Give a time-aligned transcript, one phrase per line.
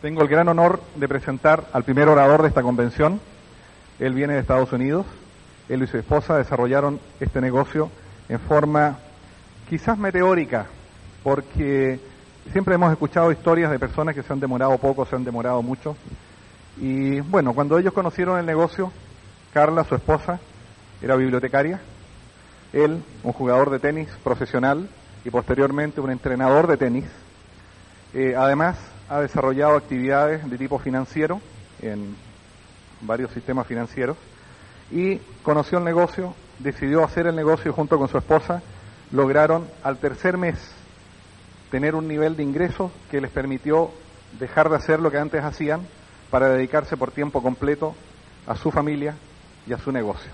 [0.00, 3.20] Tengo el gran honor de presentar al primer orador de esta convención.
[3.98, 5.04] Él viene de Estados Unidos.
[5.68, 7.90] Él y su esposa desarrollaron este negocio
[8.30, 8.96] en forma
[9.68, 10.64] quizás meteórica,
[11.22, 12.00] porque
[12.50, 15.94] siempre hemos escuchado historias de personas que se han demorado poco, se han demorado mucho.
[16.78, 18.90] Y bueno, cuando ellos conocieron el negocio,
[19.52, 20.40] Carla, su esposa,
[21.02, 21.78] era bibliotecaria.
[22.72, 24.88] Él, un jugador de tenis profesional
[25.26, 27.04] y posteriormente un entrenador de tenis.
[28.14, 28.78] Eh, además,
[29.10, 31.40] ha desarrollado actividades de tipo financiero
[31.82, 32.14] en
[33.00, 34.16] varios sistemas financieros
[34.92, 38.62] y conoció el negocio, decidió hacer el negocio junto con su esposa,
[39.10, 40.58] lograron al tercer mes
[41.72, 43.90] tener un nivel de ingresos que les permitió
[44.38, 45.80] dejar de hacer lo que antes hacían
[46.30, 47.96] para dedicarse por tiempo completo
[48.46, 49.16] a su familia
[49.66, 50.30] y a su negocio.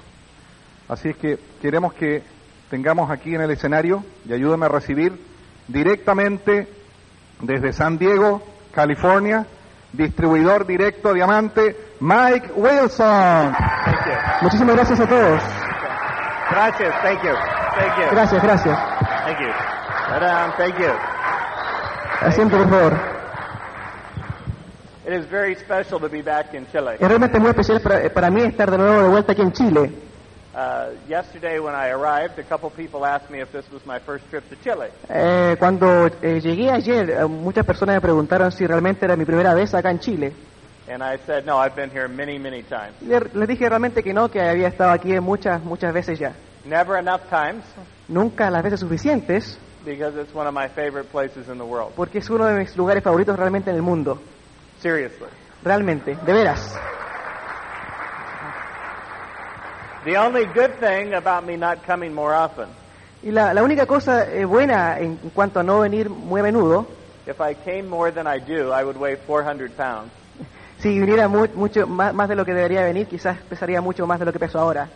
[0.86, 2.22] Así es que queremos que
[2.68, 5.18] tengamos aquí en el escenario y ayúdenme a recibir
[5.66, 6.68] directamente
[7.40, 8.42] desde San Diego,
[8.76, 9.46] California,
[9.90, 13.56] distribuidor directo diamante, Mike Wilson.
[14.42, 15.42] Muchísimas gracias a todos.
[16.50, 17.32] Gracias, thank you,
[17.74, 18.10] thank you.
[18.12, 18.78] Gracias, gracias.
[19.24, 20.20] Thank you.
[20.20, 20.92] Down, thank you.
[22.20, 22.92] Asiento, por favor.
[25.06, 26.96] It is very special to be back in Chile.
[27.00, 29.92] Es realmente muy especial para, para mí estar de nuevo de vuelta aquí en Chile.
[35.58, 39.90] Cuando llegué ayer, eh, muchas personas me preguntaron si realmente era mi primera vez acá
[39.90, 40.32] en Chile.
[40.88, 42.94] And I said, no, I've been here many, many times.
[43.02, 46.36] Le- dije realmente que no, que había estado aquí muchas, muchas veces ya.
[46.64, 47.64] Never enough times
[48.08, 51.92] Nunca las veces suficientes, because it's one of my favorite places in the world.
[51.96, 54.22] porque es uno de mis lugares favoritos realmente en el mundo.
[54.78, 55.26] Seriously.
[55.62, 56.80] Realmente, de veras.
[60.06, 62.68] The only good thing about me not coming more often,
[63.24, 66.86] Y la, la única cosa eh, buena en cuanto a no venir muy a menudo,
[67.26, 70.12] if I came more than I do, I would weigh 400 pounds.
[70.78, 74.20] si viniera mu- mucho más, más de lo que debería venir, quizás pesaría mucho más
[74.20, 74.88] de lo que peso ahora.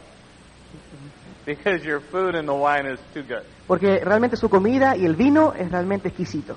[1.44, 3.42] Because your food and the wine is too good.
[3.66, 6.56] Porque realmente su comida y el vino es realmente exquisito.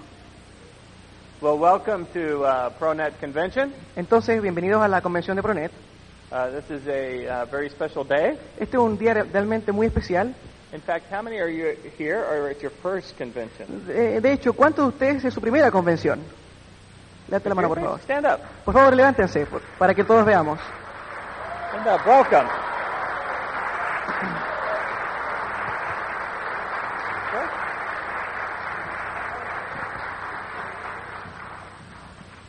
[1.42, 3.74] Well, welcome to uh, ProNet Convention.
[3.96, 5.72] Entonces, bienvenidos a la convención de Pronet.
[6.34, 8.36] Uh, this is a uh, very special day.
[8.60, 10.34] Este es un día re- realmente muy especial.
[10.74, 13.86] In fact, how many are you here or it's your first convention?
[13.86, 16.20] De, de hecho, ¿cuántos de ustedes es su primera convención?
[17.28, 18.00] Levante la mano, por favor.
[18.02, 18.40] Stand up.
[18.66, 20.60] Por favor, levántense, por- para que todos veamos.
[21.70, 22.02] Stand up.
[22.08, 22.50] Welcome.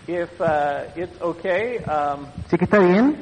[0.07, 3.17] If uh, it's okay, um, ¿Sí que está bien?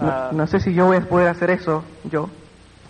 [0.00, 2.28] No, no sé si yo voy a poder hacer eso, yo.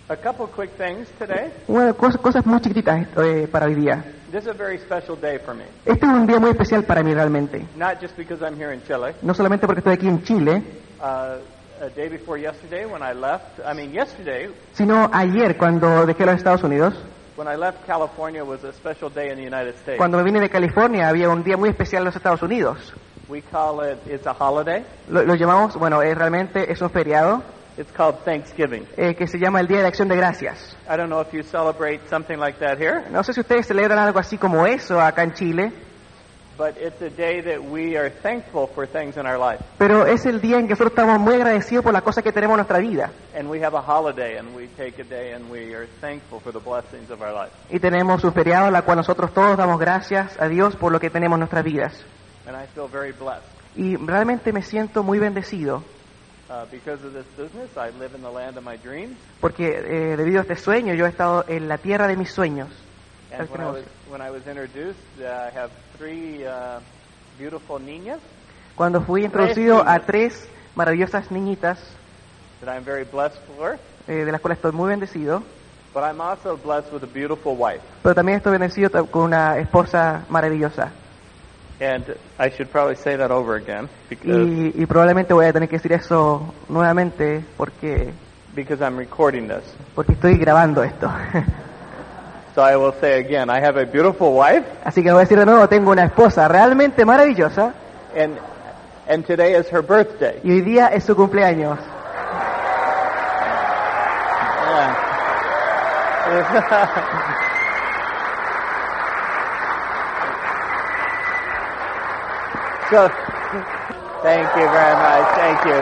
[0.09, 1.51] a couple quick things today.
[1.97, 4.03] Cosa- cosas muy chiquititas eh, para hoy día.
[4.31, 5.63] This is a very special day for me.
[5.85, 7.65] Este es un día muy especial para mí realmente.
[7.75, 9.13] Not just because I'm here in Chile.
[9.21, 10.63] No solamente porque estoy aquí en Chile,
[10.99, 11.35] Uh,
[11.83, 16.35] a day before yesterday, when I left, I mean yesterday, sino ayer cuando dejé los
[16.37, 16.93] Estados Unidos,
[17.35, 19.97] when I left California, was a special day in the United States.
[19.97, 22.93] cuando me vine de California había un día muy especial en los Estados Unidos.
[23.29, 24.83] We call it, it's a holiday.
[25.09, 27.41] Lo, lo llamamos, bueno, es realmente es un feriado
[27.77, 28.85] It's called Thanksgiving.
[28.97, 30.75] eh, que se llama el Día de Acción de Gracias.
[30.87, 33.97] I don't know if you celebrate something like that here, No sé si ustedes celebran
[33.97, 35.71] algo así como eso acá en Chile,
[36.55, 39.63] but it's a day that we are thankful for things in our life.
[39.79, 42.53] pero es el día en que nosotros estamos muy agradecidos por las cosas que tenemos
[42.53, 43.09] en nuestra vida.
[43.35, 46.51] And we have a holiday and we take a day and we are thankful for
[46.53, 47.51] the blessings of our life.
[47.71, 50.99] Y tenemos un feriado en la cual nosotros todos damos gracias a Dios por lo
[50.99, 51.93] que tenemos en nuestras vidas.
[52.47, 53.45] And I feel very blessed.
[53.75, 55.83] Y realmente me siento muy bendecido
[56.49, 59.17] Uh, because of this business, I live in the land of my dreams.
[59.39, 62.67] porque eh, debido a este sueño yo he estado en la tierra de mis sueños.
[63.31, 66.79] And when I was, when I was introduced, uh, I have three uh,
[67.39, 68.19] beautiful niñas
[68.75, 71.79] Cuando fui introducido a tres maravillosas niñitas,
[72.59, 73.79] that I'm very blessed for.
[74.07, 75.41] eh, de las cuales estoy muy bendecido,
[75.93, 77.81] But I'm also blessed with a beautiful wife.
[78.03, 80.91] pero también estoy bendecido con una esposa maravillosa.
[81.83, 82.05] And
[82.39, 85.77] I should probably say that over again because, Y, y probablemente voy a tener que
[85.77, 88.13] decir eso nuevamente porque,
[88.55, 89.63] because I'm recording this.
[89.93, 91.11] porque estoy grabando esto.
[92.55, 95.37] So I will say again, I have a beautiful wife, Así que voy a decir
[95.39, 97.73] de nuevo, tengo una esposa realmente maravillosa
[98.15, 98.37] and
[99.09, 100.39] and today is her birthday.
[100.43, 101.79] y hoy día es su cumpleaños.
[106.25, 107.39] Yeah.
[112.93, 113.09] so,
[114.21, 115.25] thank you very much.
[115.35, 115.81] Thank you.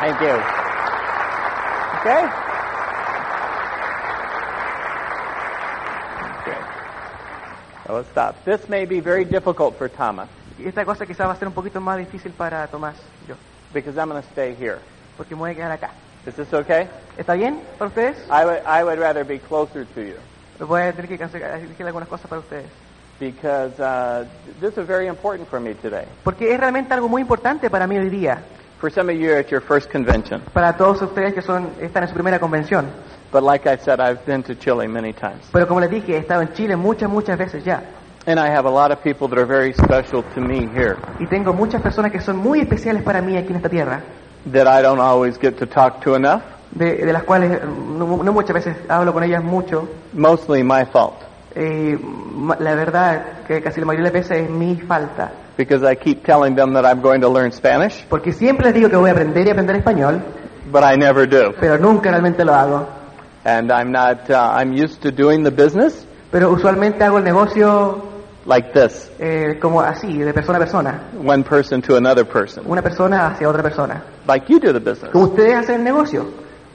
[0.00, 0.34] Thank you.
[1.98, 2.22] Okay.
[6.42, 6.60] Okay.
[7.92, 8.44] Let's stop.
[8.44, 10.28] This may be very difficult for Thomas
[10.58, 12.96] esta cosa quizás va a ser un poquito más difícil para Tomás,
[13.28, 13.34] yo,
[13.72, 14.80] because I'm going to stay here.
[15.16, 15.90] porque me voy a quedar acá.
[16.26, 16.88] Is this okay?
[17.18, 18.16] ¿Está bien para ustedes?
[18.30, 20.18] I would I would rather be closer to you.
[20.58, 22.70] Voy a tener que cancelar- algunas cosas para ustedes.
[23.20, 24.24] Because uh,
[24.60, 26.06] this is very important for me today.
[26.24, 28.38] Porque es realmente algo muy importante para mí hoy día,
[28.80, 32.08] For some of you at your first convention, para todos ustedes que son están en
[32.08, 32.86] su primera convención.
[33.32, 36.18] but like I said, I've been to Chile many times, Pero como les dije, he
[36.18, 37.82] estado en Chile muchas, muchas veces ya.
[38.26, 41.26] and I have a lot of people that are very special to me here Y
[41.26, 44.02] tengo muchas personas que son muy especiales para mí aquí en esta tierra,
[44.52, 46.42] that I don't always get to talk to enough.
[46.72, 49.88] de, de las cuales eh, no, no muchas veces hablo con ellas mucho.
[50.12, 51.14] Mostly my fault
[51.56, 51.98] Eh,
[52.58, 55.30] la verdad que casi la mayoría de las veces es mi falta.
[55.56, 58.88] because I keep telling them that I'm going to learn Spanish, Porque siempre les digo
[58.90, 60.20] que voy a aprender y aprender español,
[60.72, 61.52] but I never do.
[61.60, 62.88] pero nunca realmente lo hago.
[63.44, 64.28] And I'm not.
[64.30, 68.02] Uh, I'm used to doing the business Pero usualmente hago el negocio
[68.46, 71.00] like this, eh, como así, de persona a persona.
[71.24, 74.02] one person to another person, Una persona hacia otra persona.
[74.26, 75.12] like you do the business.
[75.12, 76.26] Como ustedes hacen el negocio.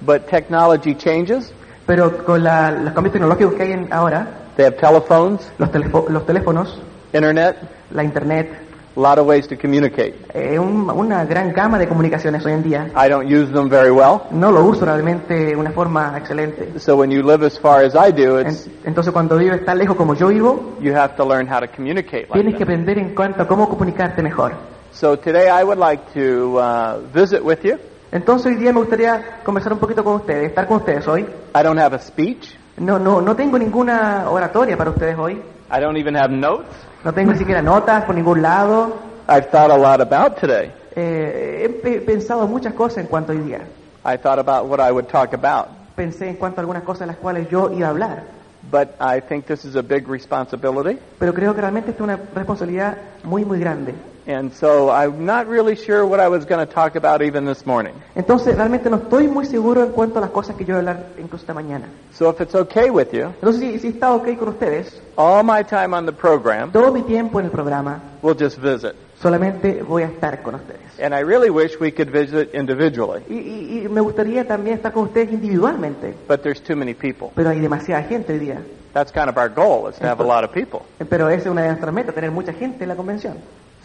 [0.02, 1.52] But technology changes.
[1.86, 4.28] Pero con la- los cambios tecnológicos que hay en- ahora,
[4.60, 6.82] They have telephones, los, telefo- los teléfonos,
[7.14, 7.56] internet,
[7.92, 8.50] la internet,
[8.94, 10.16] a lot of ways to communicate.
[10.34, 12.88] eh, un- una gran gama de comunicaciones hoy en día.
[12.94, 14.24] I don't use them very well.
[14.32, 16.78] No lo uso realmente de una forma excelente.
[16.78, 19.78] So when you live as far as I do, En- it's entonces cuando vives tan
[19.78, 22.74] lejos como yo vivo, you have to learn how to communicate like tienes que that.
[22.74, 24.52] aprender en cuanto a cómo comunicarte mejor.
[24.92, 27.78] So today I would like to uh, visit with you.
[28.12, 31.22] Entonces hoy día me gustaría conversar un poquito con ustedes, estar con ustedes hoy.
[31.56, 32.59] I don't have a speech.
[32.80, 35.42] No, no, no tengo ninguna oratoria para ustedes hoy.
[35.72, 36.68] I don't even have notes.
[37.04, 38.98] No tengo ni siquiera notas por ningún lado.
[39.28, 40.72] I've thought a lot about today.
[40.96, 43.60] Eh, he pe- pensado muchas cosas en cuanto a hoy día.
[44.06, 45.68] I thought about what I would talk about.
[45.96, 48.24] Pensé en cuanto a algunas cosas de las cuales yo iba a hablar.
[48.72, 51.00] But I think this is a big responsibility.
[51.20, 53.94] Pero creo que realmente es una responsabilidad muy, muy grande.
[54.28, 57.66] And so I'm not really sure what I was going to talk about even this
[57.66, 57.94] morning.
[58.16, 60.92] Entonces realmente no estoy muy seguro en cuanto a las cosas que yo voy a
[60.92, 61.88] hablar incluso esta mañana.
[62.14, 65.64] So if it's okay with you, Entonces si, si está ok con ustedes, all my
[65.64, 68.94] time on the program, todo mi tiempo en el programa we'll just visit.
[69.22, 70.80] solamente voy a estar con ustedes.
[71.02, 74.92] And I really wish we could visit individually, Y, y- y me gustaría también estar
[74.92, 77.30] con ustedes individualmente, but there's too many people.
[77.36, 78.62] pero hay demasiada gente hoy día.
[78.94, 80.82] That's kind of our goal, is to have a lot of people.
[81.10, 83.36] Pero esa es una de nuestras metas, tener mucha gente en la convención.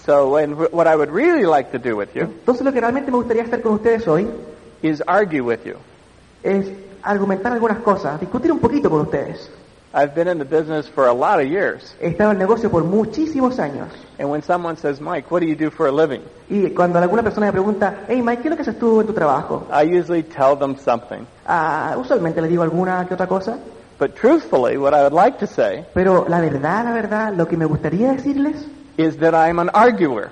[0.05, 2.81] So and wh- what I would really like to do with you Entonces lo que
[2.81, 4.29] realmente me gustaría hacer con ustedes hoy
[4.83, 5.75] is argue with you.
[6.43, 6.67] es
[7.03, 9.51] argumentar algunas cosas, discutir un poquito con ustedes.
[9.97, 12.69] I've been in the business for a lot of years, He estado en el negocio
[12.71, 13.89] por muchísimos años.
[14.19, 17.23] and when someone says, "Mike, what do you do for a living?" Y cuando alguna
[17.23, 19.67] persona me pregunta, hey Mike, ¿qué es lo que haces tú en tu trabajo?
[19.71, 21.25] I usually tell them something.
[21.47, 23.57] Ah, usualmente le digo alguna que otra cosa,
[23.99, 27.57] But truthfully, what I would like to say pero la verdad, la verdad, lo que
[27.57, 30.31] me gustaría decirles is that I'm an arguer.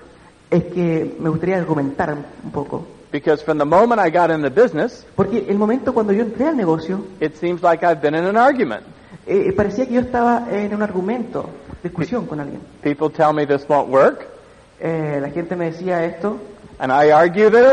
[0.50, 2.14] es que me gustaría argumentar
[2.44, 2.84] un poco.
[3.10, 6.46] Because from the moment I got in the business, Porque el momento cuando yo entré
[6.48, 8.82] al negocio, it seems like I've been in an argument.
[9.26, 11.48] eh, parecía que yo estaba en un argumento,
[11.82, 12.60] discusión con alguien.
[12.82, 14.26] People tell me this won't work,
[14.84, 16.38] Eh, la gente me decía esto
[16.80, 17.72] and I argue that it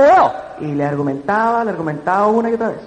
[0.62, 0.70] will.
[0.70, 2.80] y le argumentaba, le argumentaba una y otra vez.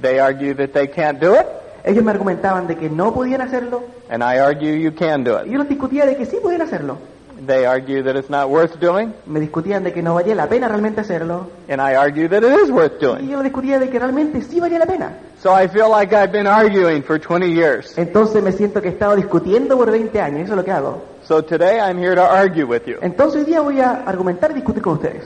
[0.00, 1.46] They argue that they can't do it,
[1.84, 5.46] Ellos me argumentaban de que no podían hacerlo and I argue you can do y
[5.48, 5.52] it.
[5.52, 6.98] yo los discutía de que sí podían hacerlo.
[7.46, 10.68] They argue that it's not worth doing, Me discutían de que no valía la pena
[10.68, 13.24] realmente hacerlo and I argue that it is worth doing.
[13.24, 15.12] y yo discutía de que realmente sí valía la pena.
[15.42, 17.98] So I feel like I've been arguing for 20 years.
[17.98, 21.02] Entonces me siento que he estado discutiendo por 20 años, eso es lo que hago.
[21.24, 22.96] So today I'm here to argue with you.
[23.02, 25.24] Entonces hoy día voy a argumentar y discutir con ustedes.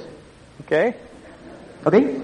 [0.64, 0.94] Okay?
[1.84, 2.22] Okay?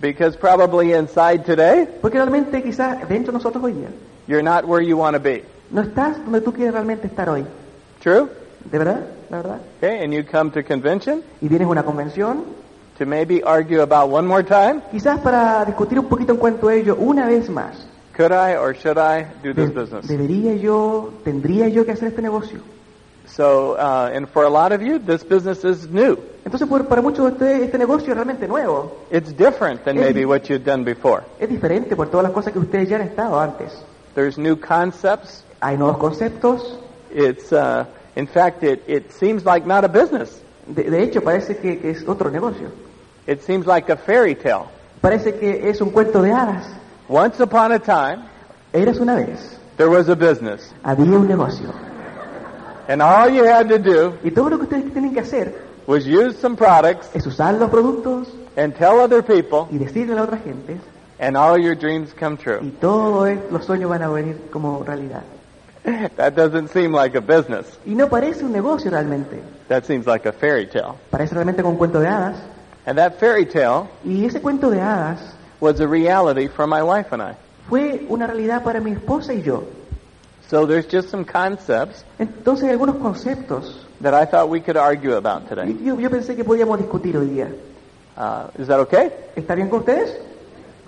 [0.00, 3.88] Because probably inside today, Porque realmente quizás dentro de nosotros hoy día
[4.28, 5.42] you're not where you want to be.
[5.70, 7.44] no estás donde tú quieres realmente estar hoy.
[8.00, 8.28] True?
[8.64, 9.00] ¿De verdad?
[9.30, 9.58] ¿La verdad?
[9.78, 12.44] Okay, and you come to convention Y vienes a una convención,
[12.98, 14.80] to maybe argue about one more time.
[14.90, 17.86] quizás para discutir un poquito en cuanto a ello una vez más.
[18.16, 20.08] Could I or should I do this De- business?
[20.08, 22.60] ¿Debería yo, tendría yo que hacer este negocio?
[23.28, 26.18] So, uh, and for a lot of you, this business is new.
[26.44, 28.96] Entonces, por- para muchos de ustedes, este negocio es realmente nuevo.
[29.12, 31.22] It's different than maybe what you'd done before.
[31.38, 33.72] Es diferente por todas las cosas que ustedes ya han estado antes.
[34.14, 35.44] There's new concepts.
[35.60, 36.78] Hay nuevos conceptos.
[37.14, 37.84] It's, uh,
[38.18, 40.42] in fact, it, it seems like not a business.
[40.66, 42.70] De, de hecho, parece que, que es otro negocio.
[43.28, 44.66] It seems like a fairy tale.
[45.00, 46.66] Parece que es un cuento de hadas.
[47.08, 48.24] Once upon a time,
[48.72, 49.56] Eras una vez.
[49.76, 50.74] there was a business.
[50.82, 51.72] Había un negocio.
[52.88, 55.54] And all you had to do Y todo lo que ustedes tienen que hacer
[55.86, 60.16] was use some products es usar los productos and tell other people, y decirle a
[60.16, 60.78] la otra gente
[61.20, 62.58] and all your dreams come true.
[62.62, 65.22] y todos los sueños van a venir como realidad.
[66.16, 67.66] That doesn't seem like a business.
[67.86, 69.40] Y no parece un negocio realmente.
[69.68, 70.96] That seems like a fairy tale.
[71.10, 72.36] Parece realmente como un cuento de hadas.
[72.86, 75.20] And that fairy tale Y ese cuento de hadas
[75.60, 77.36] was a reality for my wife and I.
[77.68, 79.64] fue una realidad para mi esposa y yo.
[80.48, 85.14] So there's just some concepts Entonces hay algunos conceptos that I thought we could argue
[85.16, 85.76] about today.
[85.84, 87.48] yo, yo pensé que podíamos discutir hoy día.
[88.16, 89.10] Uh, is that okay?
[89.36, 90.16] ¿Está bien con ustedes?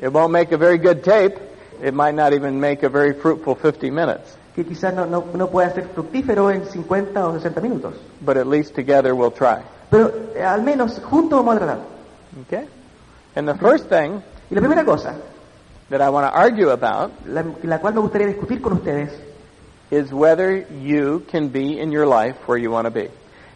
[0.01, 1.37] It won't make a very good tape.
[1.83, 4.37] It might not even make a very fruitful 50 minutes.
[4.61, 7.95] Que quizás no, no, no pueda ser fructífero en 50 o 60 minutos.
[8.21, 9.63] But at least together we'll try.
[9.91, 11.79] Pero eh, al menos juntos vamos a tratar.
[12.47, 12.69] Okay?
[13.37, 15.15] And the first thing Y la primera cosa,
[15.89, 19.19] that I want to argue about la, la cual me gustaría discutir con ustedes,
[19.91, 23.09] is whether you can be in your life where you want to be.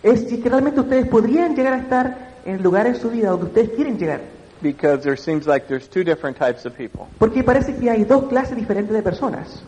[0.03, 3.29] es si que realmente ustedes podrían llegar a estar en el lugar en su vida
[3.29, 4.23] donde ustedes quieren llegar.
[4.63, 7.09] Because there seems like there's two different types of people.
[7.19, 9.63] Porque parece que hay dos clases diferentes de personas.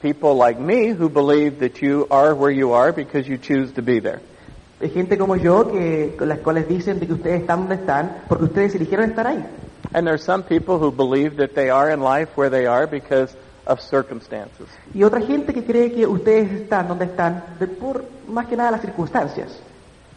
[0.00, 3.82] People like me who believe that you are where you are because you choose to
[3.82, 4.20] be there.
[4.80, 8.44] Hay gente como yo que las cuales dicen de que ustedes están donde están porque
[8.44, 9.42] ustedes eligieron estar ahí.
[9.94, 13.34] And there's some people who believe that they are in life where they are because
[13.66, 14.68] of circumstances.
[14.92, 18.72] Y otra gente que cree que ustedes están donde están de- por más que nada
[18.72, 19.62] las circunstancias.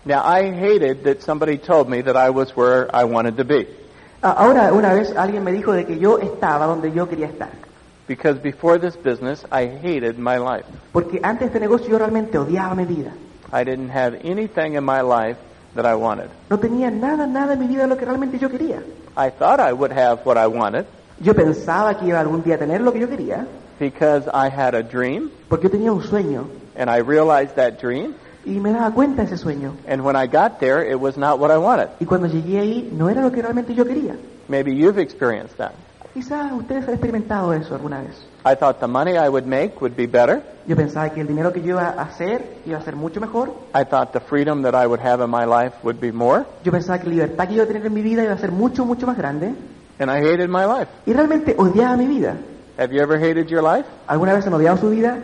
[0.03, 3.67] Now, I hated that somebody told me that I was where I wanted to be.
[4.21, 7.68] Ah, Ahora, una vez alguien me dijo de que yo estaba donde yo quería estar.
[8.09, 10.65] Because before this business, I hated my life.
[10.91, 13.13] Porque antes de este negocio yo realmente odiaba mi vida.
[13.53, 15.37] I didn't have anything in my life
[15.75, 16.31] that I wanted.
[16.49, 18.81] No tenía nada, nada en mi vida de lo que realmente yo quería.
[19.15, 20.87] I thought I would have what I wanted
[21.21, 23.45] Yo pensaba que iba algún día a tener lo que yo quería,
[23.77, 28.15] because I had a dream porque yo tenía un sueño and I realized that dream.
[28.43, 29.73] y me daba cuenta de ese sueño.
[29.87, 31.89] And when I got there, it was not what I wanted.
[31.99, 34.15] Y cuando llegué ahí no era lo que realmente yo quería.
[34.47, 35.73] Maybe you've experienced that.
[36.19, 38.11] Quizás ustedes han experimentado eso alguna vez.
[38.43, 40.43] I thought the money I would make would be better.
[40.67, 43.53] Yo pensaba que el dinero que yo iba a hacer iba a ser mucho mejor.
[43.73, 46.43] I thought the freedom that I would have in my life would be more.
[46.65, 48.37] Yo pensaba que la libertad que yo iba a tener en mi vida iba a
[48.37, 49.53] ser mucho, mucho más grande.
[49.97, 50.89] And I hated my life.
[51.05, 52.35] Y realmente odiaba mi vida.
[52.77, 53.87] Have you ever hated your life?
[54.05, 55.19] ¿Alguna vez han odiado su vida?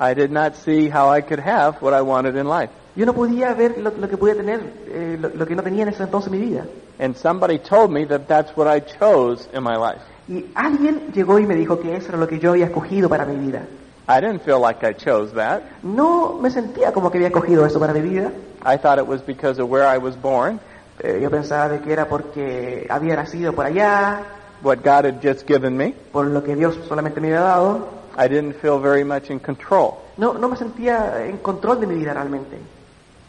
[0.00, 2.72] I did not see how I could have what I wanted in life.
[2.96, 5.82] Yo no podía ver lo, lo que podía tener, eh, lo, lo que no tenía
[5.82, 6.64] en ese entonces en mi vida.
[6.98, 10.00] And somebody told me that that's what I chose in my life.
[10.28, 13.24] Y alguien llegó y me dijo que eso era lo que yo había escogido para
[13.26, 13.62] mi vida.
[14.08, 15.62] I didn't feel like I chose that.
[15.82, 18.30] No me sentía como que había escogido eso para mi vida.
[18.64, 20.60] I thought it was because of where I was born,
[21.00, 24.20] Eh, yo pensaba de que era porque había nacido por allá,
[24.62, 25.94] what God had just given me.
[26.12, 27.88] por lo que Dios solamente me había dado.
[28.16, 29.94] I didn't feel very much in control.
[30.18, 32.58] No, no me sentía en control de mi vida realmente.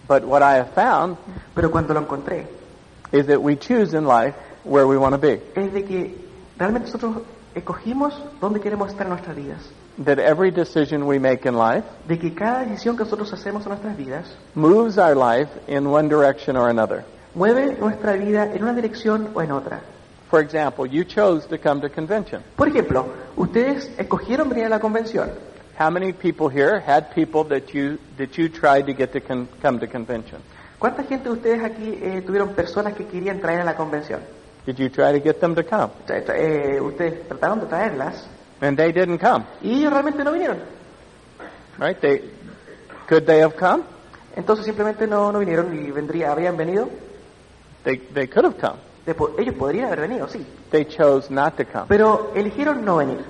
[0.07, 1.17] But what I have found
[1.55, 2.45] Pero cuando lo encontré,
[3.11, 4.35] is that we choose in life
[4.65, 5.41] where we want to be.
[5.55, 6.22] es de que
[6.57, 7.23] realmente nosotros
[7.55, 9.59] escogimos dónde queremos estar en nuestras vidas.
[10.03, 13.69] That every decision we make in life De que cada decisión que nosotros hacemos en
[13.69, 17.03] nuestras vidas moves our life in one direction or another.
[17.35, 19.81] mueve nuestra vida en una dirección o en otra.
[20.31, 22.41] For example, you chose to come to convention.
[22.55, 23.05] Por ejemplo,
[23.35, 25.29] ustedes escogieron venir a la convención.
[25.77, 29.79] How many people here had people that you that you tried to get to come
[29.79, 30.41] to convention?
[30.79, 34.21] ¿Cuánta gente de ustedes aquí eh, tuvieron personas que querían traer a la convención?
[34.65, 35.91] Did you try to get them to come?
[36.07, 38.25] Eh, ustedes trataron de traerlas
[38.61, 40.59] And they didn't come, y ellos realmente no vinieron.
[41.77, 41.99] right?
[41.99, 42.21] They
[43.09, 43.83] could they have come?
[44.35, 46.89] Entonces simplemente no, no vinieron y vendría, habrían venido.
[47.83, 48.79] They they could have come.
[49.05, 50.45] De ellos podrían haber venido, sí.
[50.71, 51.85] They chose not to come.
[51.89, 53.25] Pero eligieron no venir.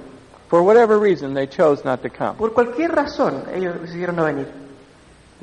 [0.50, 2.36] For whatever reason, they chose not to come.
[2.38, 4.48] Por cualquier razón, ellos decidieron no venir.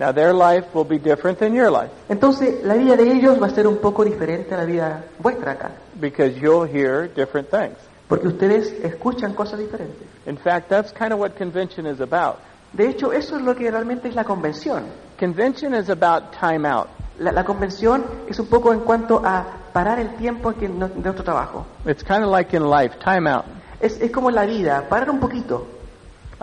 [0.00, 3.48] Now their life will be different than your life Entonces, la vida de ellos va
[3.48, 5.70] a ser un poco diferente a la vida vuestra acá.
[6.00, 7.76] because you'll hear different things.
[8.08, 10.08] Porque ustedes escuchan cosas diferentes.
[10.26, 12.36] In fact, that's kind of what convention is about.
[12.72, 14.84] De hecho, eso es lo que realmente es la convención.
[15.18, 16.88] Convention is about time out.
[17.18, 20.94] La, la convención es un poco en cuanto a parar el tiempo que no- de
[21.02, 21.66] nuestro trabajo.
[21.84, 23.44] It's kind of like in life, time out.
[23.80, 25.66] Es, es como en la vida, parar un poquito.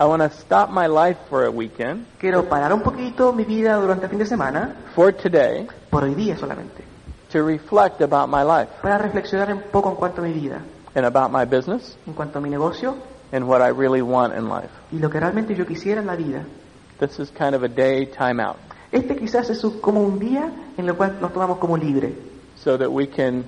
[0.00, 3.74] I want to stop my life for a weekend, Quiero parar un poquito mi vida
[3.80, 6.84] durante el fin de semana, for today, por hoy día solamente,
[7.32, 10.62] to reflect about my life para reflexionar un poco en cuanto a mi vida,
[10.94, 12.94] and about my business en cuanto a mi negocio
[13.32, 14.70] and what I really want in life.
[14.92, 16.44] y lo que realmente yo quisiera en la vida.
[17.00, 18.56] This is kind of a day time out
[18.92, 22.14] Este quizás es como un día en el cual nos tomamos como libre
[22.56, 23.44] so that we can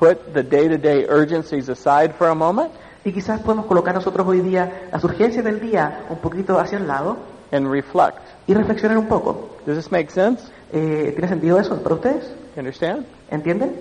[0.00, 2.72] put the day-to-day urgencies aside for a moment
[3.04, 6.86] y quizás podemos colocar nosotros hoy día las urgencias del día un poquito hacia el
[6.86, 7.16] lado
[7.50, 8.18] and reflect.
[8.46, 9.50] y reflexionar un poco.
[9.66, 10.42] Does this make sense?
[10.72, 12.24] Eh, ¿Tiene sentido eso para ustedes?
[12.54, 13.04] You understand?
[13.30, 13.72] ¿Entienden?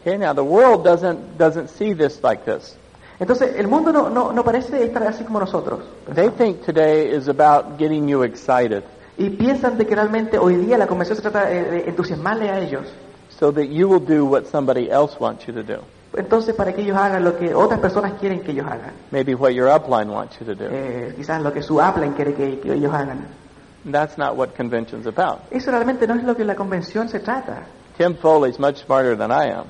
[0.00, 2.76] Okay, now the world doesn't doesn't see this like this.
[3.20, 5.80] Entonces, el mundo no, no, no parece estar así como nosotros.
[6.14, 8.84] They think today is about getting you excited
[9.16, 12.86] Y piensan de que realmente hoy día la convención se trata de entusiasmarle a ellos.
[13.30, 15.78] so that you will do what somebody else wants you to do.
[16.18, 18.92] Entonces, para que ellos hagan lo que otras personas quieren que ellos hagan.
[19.10, 20.68] Maybe what your upline wants you to do.
[20.70, 23.26] Eh, quizás lo que su upline quiere que, que ellos hagan.
[23.90, 25.40] That's not what convention's about.
[25.50, 27.62] Eso realmente no es lo que la convención se trata.
[27.96, 29.66] Tim Foley's much smarter than I am.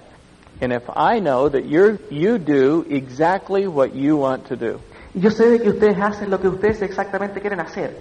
[0.61, 4.81] And if I know that you're, you do exactly what you want to do,
[5.15, 7.95] yo sé de que ustedes hacen lo que ustedes exactamente quieren hacer.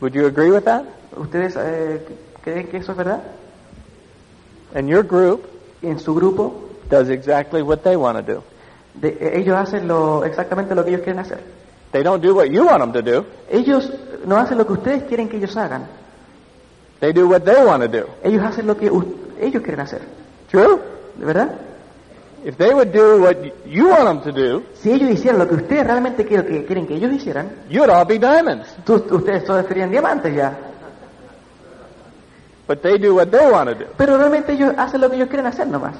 [0.00, 0.84] would you agree with that?
[1.16, 2.00] ¿Ustedes eh,
[2.42, 3.22] creen que eso es verdad?
[4.74, 8.42] And your group En su grupo, does exactly what they want to do.
[8.94, 11.38] de- ellos hacen lo, exactamente lo que ellos quieren hacer.
[11.92, 13.24] They don't do what you want them to do.
[13.50, 13.90] Ellos
[14.26, 15.86] no hacen lo que ustedes quieren que ellos hagan.
[17.00, 18.06] They do what they want to do.
[18.22, 20.00] Ellos hacen lo que u- ellos quieren hacer.
[20.50, 20.78] True?
[21.16, 21.50] ¿De verdad?
[22.44, 23.36] If they would do what
[23.66, 26.86] you want them to do, Si ellos hicieran lo que ustedes realmente quieren que, quieren
[26.86, 28.66] que ellos hicieran, you'd all be diamonds.
[28.84, 30.52] tú- ustedes todos serían diamantes ya.
[32.66, 33.86] But they do what they want to do.
[33.96, 35.94] Pero realmente ellos hacen lo que ellos quieren hacer nomás.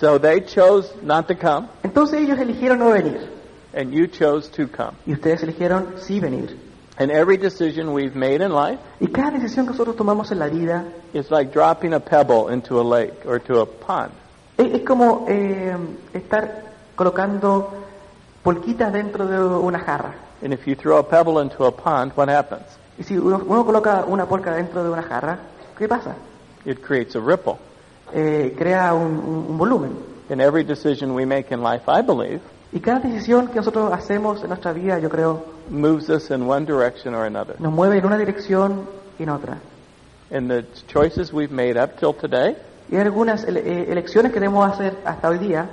[0.00, 3.30] So they chose not to come, Entonces ellos eligieron no venir.
[3.72, 4.92] and you chose to come.
[5.06, 6.56] Y ustedes eligieron sí venir.
[6.96, 10.46] And every decision we've made in life Y cada decisión que nosotros tomamos en la
[10.48, 14.12] vida is like dropping a pebble into a lake or to a pond.
[14.58, 15.76] es, es como eh,
[16.12, 17.72] estar colocando
[18.44, 20.14] polquitas dentro de una jarra.
[20.42, 22.66] And if you throw a pebble into a pond, what happens?
[22.98, 25.38] Y si uno, uno coloca una polca dentro de una jarra,
[25.78, 26.14] ¿qué pasa?
[26.64, 27.58] It creates a ripple.
[28.12, 29.92] Eh, crea un, volumen.
[30.30, 32.40] In every decision we make in life, I believe,
[32.72, 36.64] Y cada decisión que nosotros hacemos en nuestra vida, yo creo, moves us in one
[36.66, 37.54] direction or another.
[37.60, 38.82] nos mueve en una dirección
[39.18, 39.58] y en otra.
[40.32, 42.56] And the choices we've made up till today
[42.90, 45.66] Y algunas ele- eh, elecciones que debemos hacer hasta hoy día,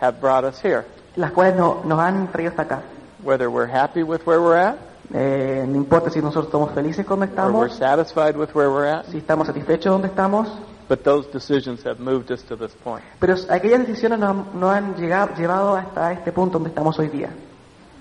[0.00, 0.84] have brought us here.
[1.16, 2.82] las cuales no- nos han traído hasta acá.
[3.24, 4.76] Whether we're happy with where we're at,
[5.14, 9.04] Eh, no importa si nosotros estamos felices or we're estamos, satisfied with where we're at,
[9.10, 10.48] si estamos satisfechos donde estamos,
[10.92, 13.02] but those decisions have moved us to this point.
[13.18, 17.08] pero aquellas decisiones nos, han- nos han llegado, llevado hasta este punto donde estamos hoy
[17.08, 17.30] día.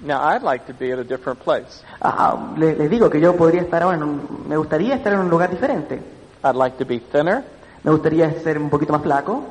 [0.03, 1.83] Now, I'd like to be at a different place.
[2.01, 5.19] Ah, le- les digo que yo podría estar ahora en un, me gustaría estar en
[5.19, 6.01] un lugar diferente.
[6.43, 7.43] I'd like to be thinner.
[7.83, 9.43] Me gustaría ser un poquito más flaco,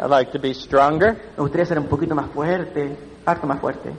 [0.00, 1.14] I'd like to be stronger.
[1.36, 3.90] me gustaría ser un poquito más fuerte, harto más fuerte.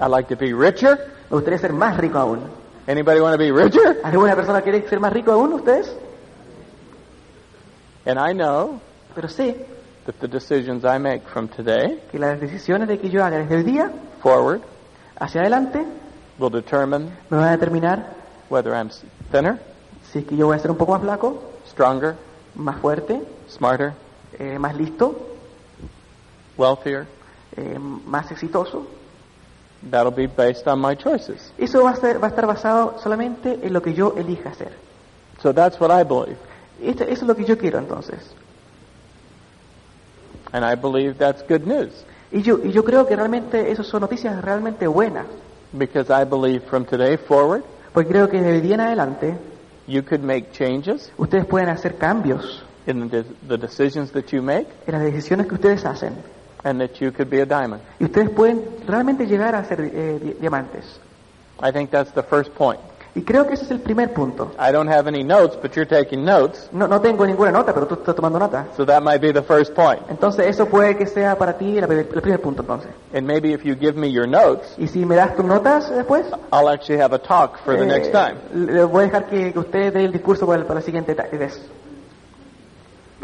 [0.00, 0.98] I'd like to be richer.
[1.30, 2.40] Me gustaría ser más rico aún.
[2.86, 4.00] Anybody want to be richer?
[4.04, 5.92] ¿Alguna persona quiere ser más rico aún ustedes?
[8.04, 8.80] And I know
[9.14, 9.66] Pero sé
[10.06, 13.56] that the decisions I make from today que las decisiones de que yo haga desde
[13.56, 13.90] el día
[14.22, 14.60] forward
[15.18, 15.84] hacia adelante
[16.38, 18.14] will determine me van a determinar
[18.50, 18.90] whether I'm
[19.32, 19.58] thinner,
[20.12, 22.14] si es que yo voy a ser un poco más flaco, stronger,
[22.54, 23.20] más fuerte,
[23.50, 23.94] smarter,
[24.38, 25.16] eh, más listo,
[26.56, 27.06] wealthier.
[27.56, 28.86] eh, más exitoso.
[29.90, 31.52] That'll be based on my choices.
[31.58, 34.72] Eso va a, ser, va a estar basado solamente en lo que yo elija hacer.
[35.42, 36.38] So that's what I believe.
[36.82, 38.18] Esto- eso es lo que yo quiero entonces.
[40.52, 41.90] And I believe that's good news
[42.32, 45.26] Y yo, y yo creo que realmente eso son noticias realmente buenas.
[45.72, 47.62] because I believe from today forward,
[47.92, 49.36] Porque creo que de día en adelante
[49.86, 54.66] you could make changes ustedes pueden hacer cambios in the, the decisions that you make
[54.86, 56.14] en las decisiones que ustedes hacen.
[56.66, 57.80] And that you could be a diamond.
[58.00, 60.84] Y ustedes pueden realmente llegar a ser eh, di- diamantes.
[61.62, 62.80] I think that's the first point.
[63.14, 64.52] Y creo que ese es el primer punto.
[64.58, 67.86] I don't have any notes, but you're taking notes, No, no tengo ninguna nota, pero
[67.86, 68.66] tú estás tomando nota.
[68.76, 70.02] so that might be the first point.
[70.10, 72.90] Entonces eso puede que sea para ti el, el primer punto entonces.
[73.14, 76.26] And maybe if you give me your notes, Y si me das tus notas después,
[76.52, 78.34] I'll actually have a talk for the eh, next time.
[78.52, 81.14] le voy a dejar que, que usted dé el discurso para, el- para la siguiente
[81.14, 81.58] ta- vez.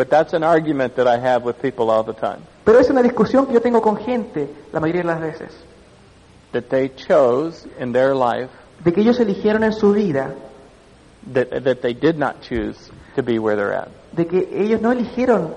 [0.03, 2.41] But that's an argument that I have with people all the time.
[2.65, 5.53] Pero es una discusión que yo tengo con gente la mayoría de las veces.
[6.51, 8.51] That they chose in their life
[8.83, 10.35] De que ellos eligieron en su vida,
[11.33, 13.91] that, that they did not choose to be where they're at.
[14.11, 15.55] de que ellos no eligieron...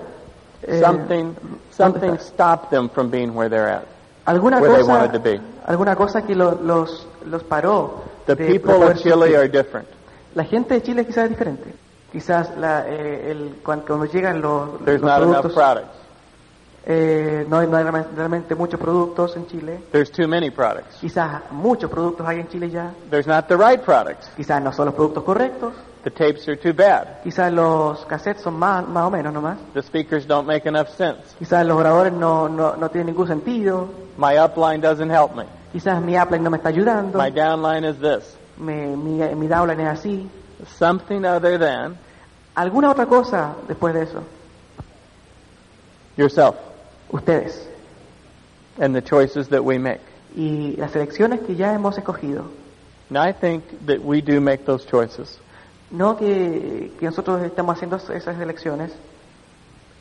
[0.62, 3.84] eh, something, ¿dónde something stopped them from being where they're at.
[4.26, 5.40] alguna where they cosa, wanted to be.
[5.66, 8.04] alguna cosa que lo- los, los paró.
[8.26, 9.88] The de people of Chile are different.
[10.36, 11.74] La gente de Chile quizás es diferente.
[12.16, 15.96] Quizás la, eh, el, cuando, cuando llegan los, There's los not enough productos, products.
[16.86, 17.84] eh, no hay, no hay
[18.16, 19.80] realmente- muchos productos en Chile.
[19.92, 20.96] There's too many products.
[20.98, 22.90] Quizás muchos productos hay en Chile ya.
[23.10, 24.30] There's not the right products.
[24.34, 25.74] Quizás no son los productos correctos.
[26.04, 27.22] The tapes are too bad.
[27.22, 29.58] Quizás los cassettes son más, más o menos nomás.
[29.74, 31.20] The speakers don't make enough sense.
[31.38, 33.88] Quizás los grabadores no, no, no tienen ningún sentido.
[34.16, 35.44] My upline doesn't help me.
[35.70, 37.18] Quizás mi upline no me está ayudando.
[37.18, 38.34] My downline is this.
[38.56, 40.30] Me- mi, mi downline es así.
[40.78, 41.98] Something other than
[42.56, 44.22] ¿Alguna otra cosa después de eso?
[46.16, 46.56] yourself
[47.10, 47.68] Ustedes.
[48.78, 50.00] and the choices that we make.
[50.34, 52.44] Y las elecciones que ya hemos escogido.
[53.10, 55.38] And I think that we do make those choices.
[55.90, 58.92] No que, que nosotros estamos haciendo esas elecciones.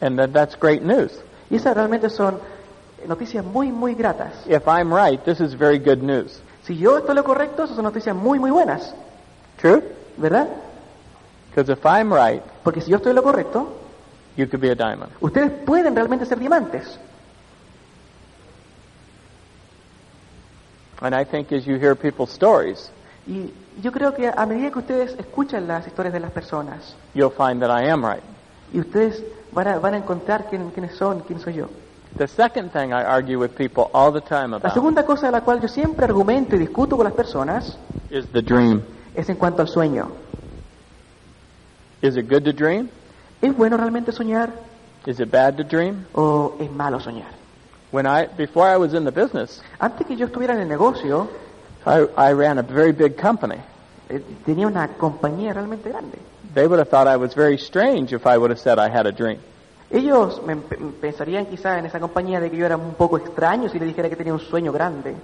[0.02, 1.12] And that that's great news.
[1.50, 2.40] Y esas realmente son
[3.08, 4.34] noticias muy, muy gratas.
[4.48, 6.42] If I'm right, this is very good news.
[6.64, 8.94] Si yo estoy lo correcto, esas son noticias muy, muy buenas.
[9.62, 9.84] True?
[10.18, 10.48] ¿Verdad?
[11.56, 13.66] Because if I'm right, Porque si yo estoy en lo correcto,
[14.36, 15.10] you could be a diamond.
[15.22, 17.00] ustedes pueden realmente ser diamantes.
[21.02, 22.92] And I think as you hear people's stories,
[23.28, 27.32] Y yo creo que a medida que ustedes escuchan las historias de las personas, you'll
[27.32, 28.22] find that I am right.
[28.74, 31.70] y ustedes van a, van a encontrar quién- quiénes son, quién soy yo.
[32.18, 35.32] The second thing I argue with people all the time La about segunda cosa de
[35.32, 38.84] la cual yo siempre argumento y discuto con las personas is the dream.
[39.16, 40.12] es en cuanto al sueño.
[42.06, 42.90] Is it good to dream?
[43.42, 44.50] ¿Es bueno realmente soñar
[45.08, 46.06] Is it bad to dream?
[46.14, 47.32] o es malo soñar?
[47.92, 51.28] When I before I was in the business, Antes que yo estuviera en el negocio,
[51.86, 53.58] I, I ran a very big company.
[54.10, 56.18] eh, tenía una compañía realmente grande.
[56.54, 59.08] They would have thought I was very strange if I would have said I had
[59.08, 59.40] a dream.
[59.92, 60.56] Ellos me,
[61.02, 64.10] pensarían quizá en esa compañía de que yo era un poco extraño si le dijera
[64.10, 65.16] que tenía un sueño grande.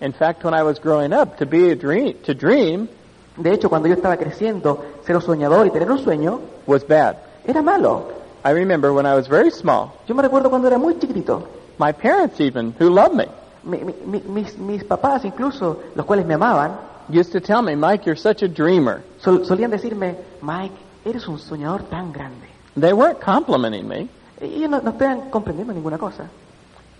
[0.00, 2.88] In fact, when I was growing up, to be a dream to dream
[3.36, 7.16] De hecho, cuando yo estaba creciendo, ser un soñador y tener un sueño was bad.
[7.46, 8.08] era malo.
[8.44, 11.42] I remember when I was very small, Yo me recuerdo cuando era muy chiquitito.
[11.78, 13.26] my parents even, who loved me,
[13.64, 16.72] Mi- mi- mi- mis, mis papás incluso, los cuales me amaban,
[17.08, 19.02] used to tell me, Mike, you're such a dreamer.
[19.18, 22.48] sol- solían decirme, Mike, eres un soñador tan grande.
[22.78, 24.08] They weren't complimenting me
[24.40, 26.24] Y ellos no, no estaban comprendiendo ninguna cosa.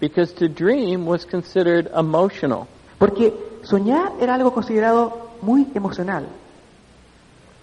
[0.00, 2.66] because to dream was considered emotional.
[2.98, 6.26] Porque soñar era algo considerado muy emocional.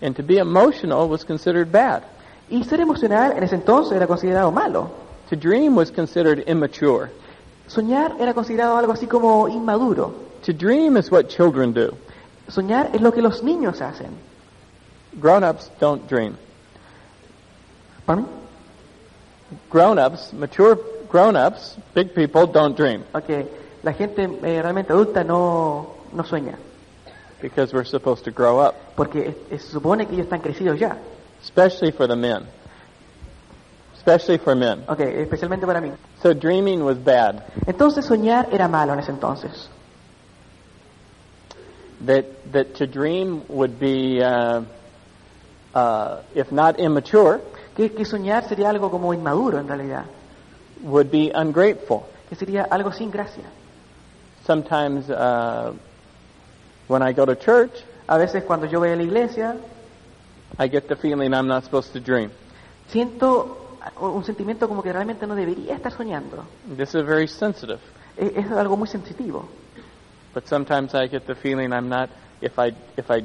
[0.02, 2.04] And to be emotional was considered bad.
[2.50, 4.90] Y ser emocional en ese entonces era considerado malo.
[5.30, 7.10] To dream was considered immature.
[7.68, 10.14] Soñar era considerado algo así como inmaduro.
[10.46, 11.94] To dream is what children do.
[12.48, 14.10] Soñar es lo que los niños hacen.
[15.22, 16.36] Grown-ups don't dream.
[18.06, 18.28] ¿Para mí?
[19.72, 20.78] Grown-ups, mature
[21.12, 23.30] grown-ups, big people don't dream Ok,
[23.82, 26.58] la gente eh, realmente adulta no, no sueña.
[27.42, 30.98] Because we're supposed to grow up, Porque es- se supone que ellos están crecidos ya.
[31.42, 32.46] especially for the men.
[33.96, 34.84] Especially for men.
[34.88, 35.92] Ok, especialmente para mí.
[36.22, 37.44] So dreaming was bad.
[37.68, 39.70] Entonces soñar era malo en ese entonces.
[42.06, 44.62] That that to dream would be, uh,
[45.76, 47.42] uh, if not immature,
[47.76, 50.06] Que, que soñar sería algo como inmaduro en realidad.
[50.84, 52.04] would be ungrateful.
[52.30, 53.44] Que sería algo sin gracia.
[54.46, 55.74] Sometimes uh,
[56.90, 57.72] when I go to church,
[58.08, 59.56] A veces cuando yo voy a la iglesia,
[60.58, 62.32] I get the feeling I'm not supposed to dream.
[62.92, 66.44] siento un sentimiento como que realmente no debería estar soñando.
[66.76, 67.80] This is very sensitive.
[68.18, 69.48] Es, es algo muy sensitivo.
[70.34, 72.10] But sometimes I get the feeling I'm not.
[72.42, 73.24] If I if I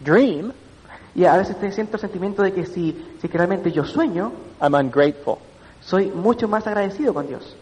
[0.00, 0.52] dream,
[1.14, 4.32] Y a veces te siento el sentimiento de que si, si que realmente yo sueño,
[4.60, 5.38] I'm ungrateful.
[5.80, 7.54] soy mucho más agradecido con Dios.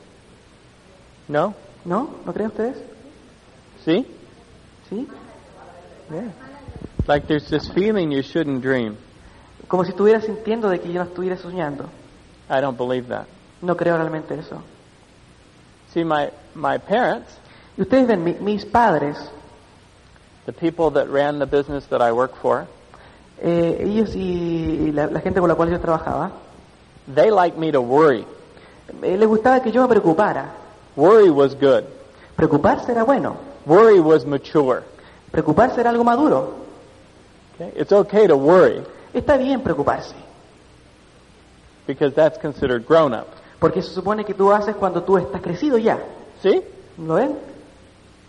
[1.28, 1.54] No?
[1.84, 2.08] ¿No?
[2.26, 2.76] ¿No creen ustedes?
[3.84, 4.06] See?
[4.88, 5.07] ¿Sí?
[6.11, 6.33] Yeah.
[7.07, 8.96] Like there's this feeling you shouldn't dream.
[9.66, 11.85] Como si estuviera sintiendo de que yo no estuviera soñando.
[12.48, 13.27] I don't believe that.
[13.61, 14.62] No creo realmente eso.
[15.92, 17.38] See, my my parents,
[17.77, 19.16] Y ustedes ven, mi- mis padres,
[20.46, 22.66] the people that ran the business that I work for,
[23.40, 26.33] eh, ellos y, la, la gente con la cual yo trabajaba,
[27.14, 28.27] they like me to worry.
[29.03, 30.51] eh, les gustaba que yo me preocupara.
[30.96, 31.85] Worry was good.
[32.35, 33.37] Preocuparse era bueno.
[33.68, 34.83] Worry was mature.
[35.31, 36.64] Preocuparse era algo maduro.
[37.54, 37.70] Okay?
[37.76, 40.14] It's okay to worry Está bien preocuparse.
[41.87, 43.26] because that's considered grown up.
[43.61, 45.98] Porque se supone que tú haces cuando tú estás crecido ya.
[46.42, 46.62] See?
[46.98, 47.37] ¿Lo ven?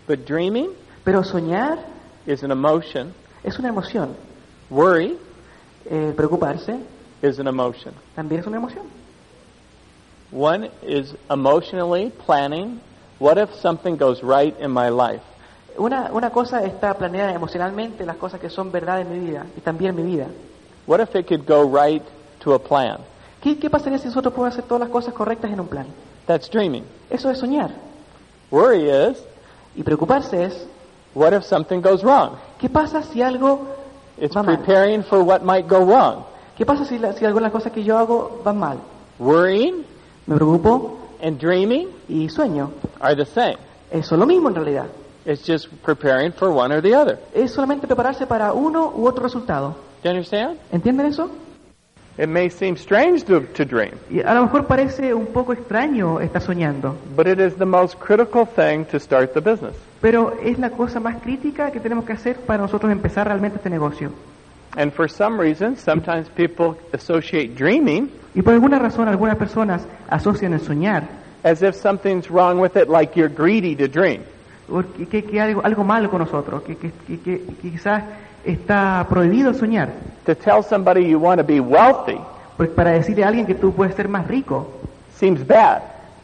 [0.06, 0.70] But dreaming
[1.04, 1.78] Pero soñar
[2.26, 3.14] is an emotion.
[3.42, 4.14] es una emoción.
[4.70, 5.16] Worry
[5.88, 6.78] Eh, preocuparse
[7.22, 7.94] is an emotion.
[8.14, 8.84] también es una emoción.
[10.32, 12.80] One is emotionally planning
[13.18, 15.22] What if something goes right in my life?
[15.78, 19.60] Una, una cosa está planeada emocionalmente, las cosas que son verdad en mi vida y
[19.60, 20.26] también en mi vida.
[20.86, 22.02] What if it could go right
[22.42, 22.98] to a plan?
[23.42, 25.86] ¿Qué, qué pasaría si nosotros podemos hacer todas las cosas correctas en un plan?
[26.26, 26.84] That's dreaming.
[27.08, 27.70] Eso es soñar.
[28.50, 29.22] Worry is,
[29.76, 30.66] Y preocuparse es,
[31.14, 32.32] what if something goes wrong?
[32.58, 33.60] ¿qué pasa si algo
[34.18, 34.56] It's va mal?
[34.58, 36.24] preparing for what might go wrong.
[36.58, 38.78] ¿Qué pasa si, la- si algunas cosas que yo hago van mal?
[39.18, 39.84] Worrying
[40.26, 42.70] Me preocupo and dreaming y sueño.
[43.00, 43.56] are the same.
[43.90, 44.86] Eso es lo mismo en realidad.
[45.26, 47.18] It's just preparing for one or the other.
[47.34, 49.76] Es solamente prepararse para uno u otro resultado.
[50.02, 50.58] Do you understand?
[50.72, 51.30] ¿Entienden eso?
[52.18, 56.20] It may seem strange to, to dream, Y a lo mejor parece un poco extraño
[56.20, 59.74] estar soñando, but it is the most critical thing to start the business.
[60.00, 63.70] pero es la cosa más crítica que tenemos que hacer para nosotros empezar realmente este
[63.70, 64.10] negocio.
[64.76, 70.52] And for some reason, sometimes people associate dreaming Y por alguna razón algunas personas asocian
[70.52, 71.04] el soñar
[71.42, 74.24] as if something's wrong with it, like you're greedy to dream.
[74.70, 78.04] Porque que, que algo, algo malo con nosotros, que, que, que- que quizás
[78.44, 79.88] está prohibido soñar.
[80.26, 82.18] To tell somebody you want to be wealthy
[82.56, 84.68] Porque para decirle a alguien que tú puedes ser más rico,
[85.18, 85.78] seems bad.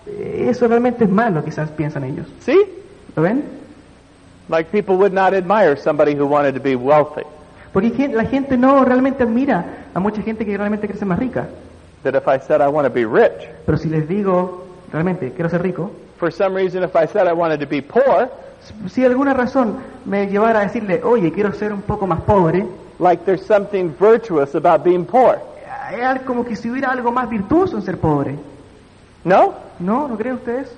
[0.07, 2.27] eh, eso realmente es malo, quizás piensan ellos.
[2.41, 2.59] See?
[3.17, 3.43] ¿Lo ven?
[4.49, 7.23] Like people would not admire somebody who wanted to be wealthy.
[7.73, 11.49] Porque la gente no realmente admira a mucha gente que realmente quiere ser más rica.
[12.05, 15.51] That if I said I want to be rich, Pero si les digo, realmente quiero
[15.51, 18.31] ser rico, for some reason, if I said I wanted to be poor,
[18.89, 22.67] si alguna razón me llevara a decirle, oye, quiero ser un poco más pobre,
[22.99, 25.41] like there's something virtuous about being poor.
[25.93, 28.37] es como que si hubiera algo más virtuoso en ser pobre.
[29.25, 29.55] No?
[29.79, 30.09] ¿No?
[30.09, 30.69] ¿No creen ustedes?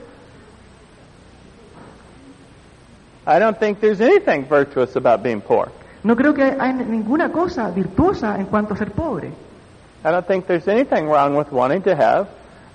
[3.27, 5.71] I don't think there's anything virtuous about being poor.
[6.03, 9.33] No creo que hay ninguna cosa virtuosa en cuanto a ser pobre.
[10.05, 12.29] I don't think there's anything wrong with wanting to have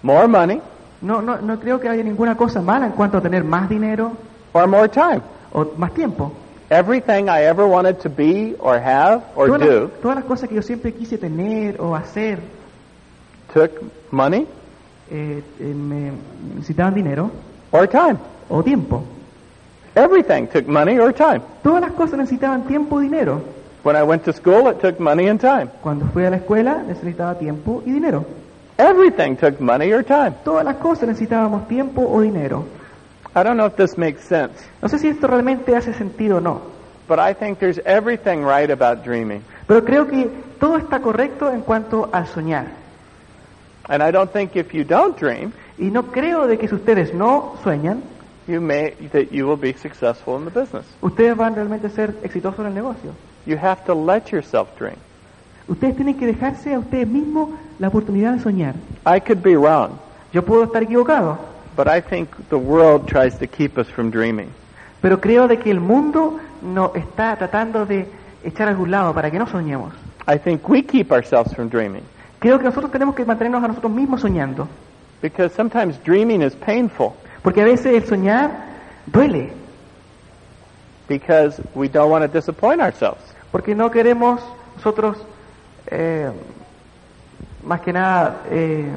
[0.04, 0.62] more money
[1.04, 4.13] No, no, no creo que haya ninguna cosa mala en cuanto a tener más dinero
[4.54, 5.22] or more time.
[5.52, 6.32] o más tiempo.
[6.70, 10.50] Everything I ever wanted to be or have or Todas do las, todas las cosas
[10.50, 12.39] que yo siempre quise tener o hacer
[13.54, 13.72] took
[14.12, 14.48] money
[15.12, 16.12] eh, eh, me
[16.56, 17.30] necesitaban dinero
[17.72, 18.18] or time.
[18.50, 19.04] o tiempo.
[19.96, 21.42] Everything took money or time.
[21.62, 23.42] Todas las cosas necesitaban tiempo o dinero.
[23.84, 25.68] When I went to school, it took money and time.
[25.82, 28.26] Cuando fui a la escuela necesitaba tiempo y dinero.
[28.77, 30.33] Everything took money or time.
[30.43, 32.65] Todas las cosas necesitábamos tiempo o dinero.
[33.36, 36.39] I don't know if this makes sense, No sé si esto realmente hace sentido o
[36.39, 36.62] no,
[37.07, 39.41] but I think there's everything right about dreaming.
[39.67, 42.67] pero creo que todo está correcto en cuanto al soñar.
[43.89, 47.13] And I don't think if you don't dream, Y no creo de que si ustedes
[47.15, 48.01] no sueñan,
[48.47, 50.86] you may that you will be successful in the business.
[51.01, 53.12] ustedes van realmente a ser exitosos en el negocio.
[53.47, 54.97] You have to let yourself dream.
[55.67, 57.49] Ustedes tienen que dejarse a ustedes mismos
[57.80, 58.76] la oportunidad de soñar.
[59.06, 59.91] I could be wrong,
[60.34, 61.38] Yo puedo estar equivocado,
[61.78, 64.49] but I think the world tries to keep us from dreaming.
[65.02, 68.08] pero creo de que el mundo nos está tratando de
[68.43, 69.93] echar a algún lado para que no soñemos.
[70.28, 72.04] I think we keep ourselves from dreaming
[72.39, 74.67] Creo que nosotros tenemos que mantenernos a nosotros mismos soñando,
[75.21, 78.52] because sometimes dreaming is painful porque a veces el soñar
[79.06, 79.52] duele,
[81.08, 83.21] because we don't want to disappoint ourselves.
[83.52, 84.41] porque no queremos
[84.78, 85.17] nosotros,
[85.88, 86.32] eh,
[87.63, 88.91] más que nada, eh,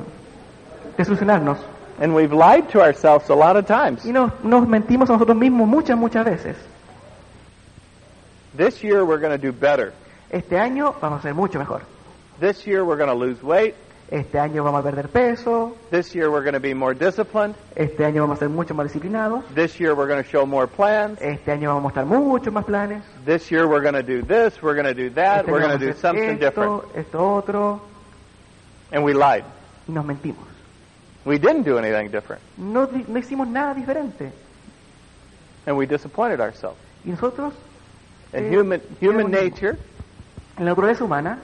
[0.96, 1.58] desilusionarnos.
[1.98, 4.04] And we've lied to ourselves a lot of times.
[4.04, 6.56] Y nos, nos mentimos a nosotros mismos muchas, muchas veces.
[8.54, 9.92] This year we're going to do better.
[10.30, 11.82] Este año vamos a ser mucho mejor.
[12.40, 13.74] This year we're going to lose weight.
[14.08, 15.76] Este año vamos a perder peso.
[15.90, 17.56] This year we're going to be more disciplined.
[17.74, 19.44] Este año vamos a ser mucho más disciplinados.
[19.54, 21.20] This year we're going to show more plans.
[21.20, 23.02] Este año vamos a mostrar muchos más planes.
[23.24, 25.76] This year we're going to do this, we're going to do that, Este we're going
[25.78, 26.84] to do something different.
[26.94, 27.80] esto, esto otro.
[28.92, 29.44] And we lied.
[29.88, 30.46] Nos mentimos.
[31.24, 32.40] We didn't do anything different.
[32.56, 34.30] No, no hicimos nada diferente.
[35.66, 36.78] And we disappointed ourselves.
[37.04, 37.52] Y nosotros,
[38.32, 39.76] And Eh, human, human nature
[40.56, 41.38] en la naturaleza humana,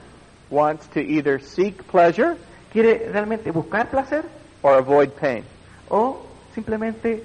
[0.50, 2.36] wants to either seek pleasure
[2.72, 4.24] quiere realmente buscar placer
[4.62, 5.44] or avoid pain.
[5.88, 6.22] o
[6.54, 7.22] simplemente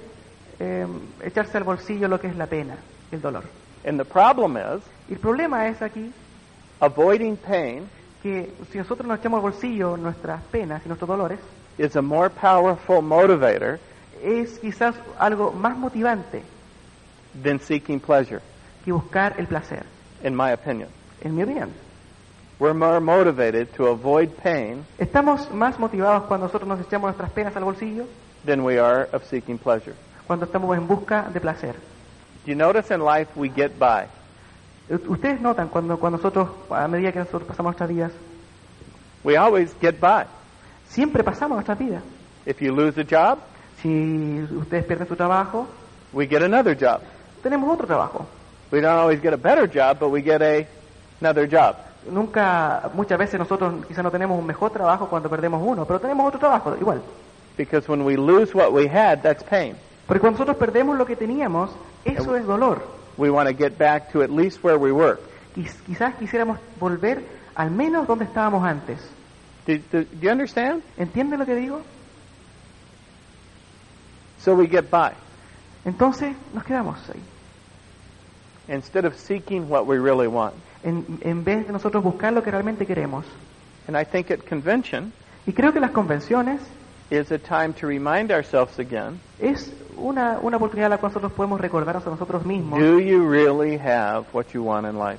[0.58, 0.86] eh,
[1.24, 2.76] echarse al bolsillo lo que es la pena,
[3.10, 3.44] el dolor.
[3.84, 6.12] And the problem is, el problema es aquí
[6.80, 7.88] avoiding pain
[8.22, 11.38] que si nosotros nos echamos al bolsillo nuestras penas y nuestros dolores,
[11.78, 13.78] is a more powerful motivator
[14.22, 16.42] es quizás algo más motivante
[17.42, 18.40] than seeking pleasure,
[18.84, 19.84] que buscar el placer,
[20.24, 20.88] in my opinion.
[21.22, 21.70] en mi opinión.
[22.60, 27.54] We're more motivated to avoid pain Estamos más motivados cuando nosotros nos echamos nuestras penas
[27.56, 28.04] al bolsillo,
[28.44, 29.94] than we are of seeking pleasure.
[30.26, 31.74] cuando estamos en busca de placer.
[32.44, 34.06] Do you notice in life we get by?
[34.90, 38.12] U- Ustedes notan cuando, cuando nosotros, a medida que nosotros pasamos nuestras vidas,
[39.24, 40.24] We always get by.
[40.88, 42.02] siempre pasamos nuestras vidas.
[42.46, 43.38] If you lose a job,
[43.82, 45.66] Si ustedes pierden su trabajo,
[46.12, 47.00] we get another job.
[47.42, 48.26] tenemos otro trabajo.
[48.72, 50.66] We don't always get a better job, but we get a,
[51.20, 51.76] another job.
[52.10, 56.26] Nunca, muchas veces nosotros quizá no tenemos un mejor trabajo cuando perdemos uno, pero tenemos
[56.26, 57.02] otro trabajo igual.
[57.56, 59.74] Because when we lose what we had, that's pain.
[60.06, 61.70] Porque cuando nosotros perdemos lo que teníamos,
[62.04, 62.82] eso es dolor.
[63.16, 65.18] We want to get back to at least where we were.
[65.54, 67.24] Quiz- Quizás quisiéramos volver
[67.56, 68.98] al menos donde estábamos antes.
[69.66, 70.82] Do, do, do you understand?
[70.96, 71.80] ¿Entienden lo que digo?
[74.40, 75.12] So we get by.
[75.84, 77.20] Entonces nos quedamos ahí.
[78.74, 80.54] Instead of seeking what we really want.
[80.82, 83.24] En, en vez de nosotros buscar lo que realmente queremos.
[83.88, 85.12] And I think at convention
[85.46, 86.60] Y creo que las convenciones
[87.10, 91.32] is a time to remind ourselves again, es una, una oportunidad en la cual nosotros
[91.32, 92.78] podemos recordarnos a nosotros mismos.
[92.78, 95.18] do you really have what you want in life?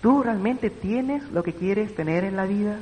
[0.00, 2.78] ¿Tú realmente tienes lo que quieres tener en la vida?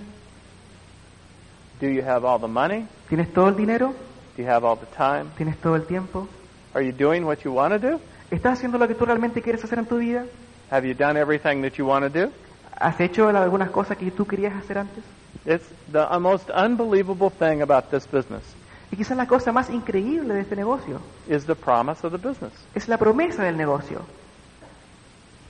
[1.81, 2.87] Do you have all the money?
[3.09, 3.93] ¿Tienes todo el dinero?
[4.37, 5.31] Do you have all the time?
[5.37, 6.29] ¿Tienes todo el tiempo?
[6.75, 8.01] Are you doing what you want to do?
[8.31, 10.25] ¿Estás haciendo lo que tú realmente quieres hacer en tu vida?
[10.71, 12.33] Have you done everything that you want to do?
[12.81, 15.05] ¿Has hecho algunas cosas que tú querías hacer antes?
[15.45, 18.57] It's the uh, most unbelievable thing about this business
[18.91, 22.55] Y quizás la cosa más increíble de este negocio is the promise of the business.
[22.75, 24.07] es la promesa del negocio.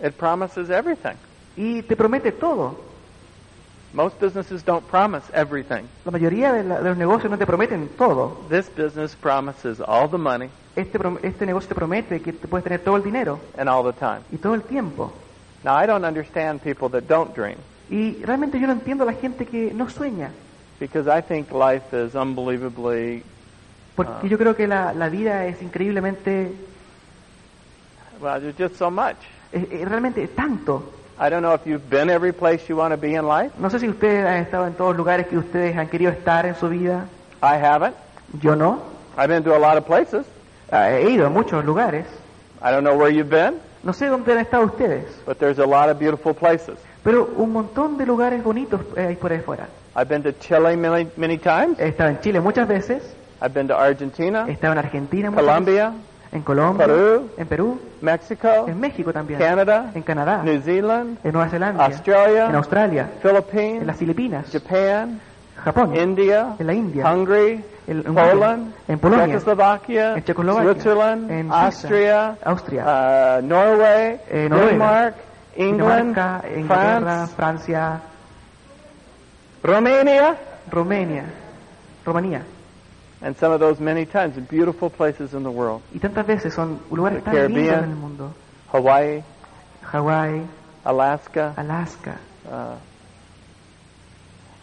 [0.00, 1.16] It promises everything.
[1.56, 2.92] Y te promete todo.
[3.92, 5.88] Most businesses don't promise everything.
[6.04, 8.46] La mayoría de, la- de los negocios no te prometen todo.
[8.50, 12.80] This business promises all the money Este, este negocio te promete que te puedes tener
[12.80, 14.20] todo el dinero and all the time.
[14.32, 15.12] y todo el tiempo.
[15.62, 17.56] Now, I don't understand people that don't dream
[17.90, 20.30] Y realmente yo no entiendo a la gente que no sueña.
[20.80, 23.22] because I think life is unbelievably,
[23.94, 24.28] Porque Ah.
[24.28, 26.52] yo creo que la, la vida es increíblemente,
[28.20, 29.16] well, there's just so much.
[29.52, 30.90] es- es realmente tanto.
[31.16, 33.52] I don't know if you've been every place you want to be in life.
[33.60, 36.44] No sé si ustedes han estado en todos los lugares que ustedes han querido estar
[36.44, 37.04] en su vida.
[37.40, 37.94] I haven't.
[38.42, 38.80] Yo no.
[39.16, 40.26] I've been to a lot of places.
[40.74, 42.04] Ah, He ido a muchos lugares.
[42.60, 45.04] I don't know where you've been, No sé dónde han estado ustedes.
[45.26, 46.76] but there's a lot of beautiful places.
[47.04, 49.68] Pero un montón de lugares bonitos eh, hay por ahí fuera.
[49.94, 51.78] I've been to Chile many, many times.
[51.78, 53.02] He estado en Chile muchas veces.
[53.40, 56.02] I've been to Argentina, He estado en Argentina muchas Colombia, veces.
[56.32, 56.86] En Colombia.
[56.86, 57.30] Perú.
[57.36, 57.78] En Perú.
[58.00, 59.38] Mexico, En México también.
[59.38, 60.42] Canada, En Canadá.
[60.42, 61.84] New Zealand, En Nueva Zelanda.
[61.84, 63.08] Australia, En Australia.
[63.12, 64.46] En Philippines, las Filipinas.
[64.50, 65.20] Japan,
[65.62, 65.94] Japón.
[65.96, 67.12] India, En la India.
[67.12, 69.26] Hungary, en en Poland, En Polonia.
[69.26, 70.72] Czechoslovaquia, En Checoslovaquia.
[70.72, 71.64] Switzerland, En Suiza.
[71.64, 72.82] Austria, Austria.
[72.84, 75.14] uh, Norway, Eh, Noruega, Denmark,
[75.56, 78.00] England, Dinamarca, Inglaterra, France, Francia,
[79.62, 80.36] Romania,
[80.70, 81.24] Romania,
[82.04, 82.42] Rumanía.
[83.22, 85.80] and some of those many times in beautiful places in the world.
[85.94, 87.84] Y tantas veces son lugares The tan lindos Caribbean.
[87.84, 88.30] en el mundo.
[88.72, 89.22] Hawaii,
[89.82, 90.42] Hawái,
[90.84, 91.52] Alaska.
[91.56, 92.16] Alaska.
[92.46, 92.74] Uh,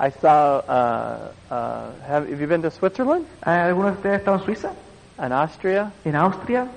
[0.04, 0.58] I saw.
[0.68, 4.72] Uh, uh, have, have you been to Switzerland ¿Alguno de ustedes ha estado en Suiza?
[5.20, 5.92] and Austria?
[6.04, 6.68] ¿En Austria?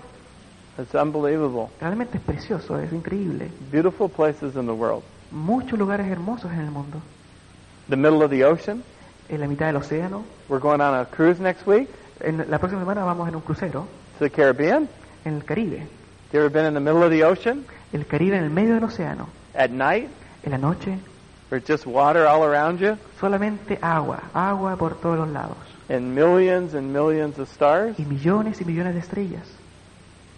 [0.78, 1.70] It's unbelievable.
[1.80, 3.50] Realmente es precioso, es increíble.
[3.72, 5.02] Beautiful places in the world.
[5.30, 7.00] Muchos lugares hermosos en el mundo.
[7.88, 8.82] The middle of the ocean.
[9.30, 10.24] En la mitad del océano.
[10.48, 11.88] We're going on a cruise next week
[12.20, 13.86] En la próxima semana vamos en un crucero
[14.18, 14.88] to the Caribbean.
[15.24, 15.86] en el Caribe.
[16.32, 18.84] You ever been in the middle of the ocean El Caribe en el medio del
[18.84, 19.28] océano.
[19.54, 20.08] at night?
[20.42, 20.98] En la noche,
[21.54, 24.20] There's just water all around you solamente agua.
[24.34, 25.56] Agua por todos los lados.
[25.88, 27.96] and millions and millions of stars.
[27.96, 29.46] Y millones y millones de estrellas.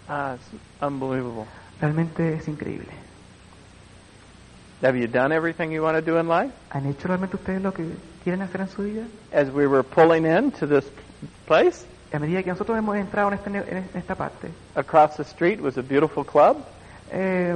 [0.07, 0.45] Ah, it's
[0.79, 1.45] unbelievable.
[1.81, 2.89] Realmente es increíble.
[4.83, 6.51] Have you done everything you want to do in life?
[6.69, 7.83] ¿Han hecho realmente ustedes lo que
[8.23, 9.01] quieren hacer en su vida?
[9.33, 10.85] As we were pulling into this
[11.47, 15.59] place, A medida que nosotros hemos entrado en, este en esta parte, across the street
[15.59, 16.57] was a beautiful club.
[17.11, 17.55] eh,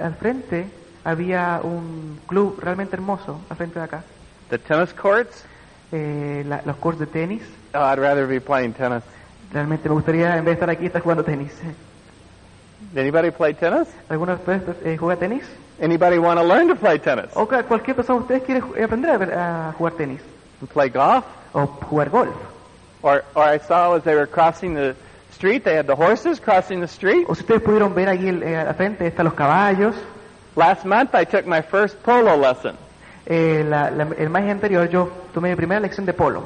[0.00, 0.66] al frente
[1.10, 4.02] había un club realmente hermoso, al frente de acá.
[4.50, 5.44] The tennis courts.
[5.92, 7.42] Eh, la- los courts de tenis.
[7.74, 9.02] Oh, I'd rather be playing tennis.
[9.52, 11.52] Realmente me gustaría, en vez de estar aquí, estar jugando tenis.
[12.92, 13.88] Did anybody play tennis?
[14.08, 15.44] ¿Alguno de ustedes eh, juega tenis?
[15.80, 17.26] Anybody want to learn to play tennis?
[17.34, 20.20] ¿O cualquier persona de ustedes quiere aprender a, a jugar tenis?
[20.60, 21.24] And play golf?
[21.54, 22.34] ¿O jugar golf?
[23.00, 24.94] Or, or I saw as they were crossing the
[25.32, 27.24] street, they had the horses crossing the street.
[27.28, 29.94] ¿O si ustedes pudieron ver el- eh, al frente, están los caballos?
[30.58, 32.74] Last month I took my first polo lesson.
[33.26, 36.42] Eh, la- la- el mes anterior yo tomé mi primera lección de polo.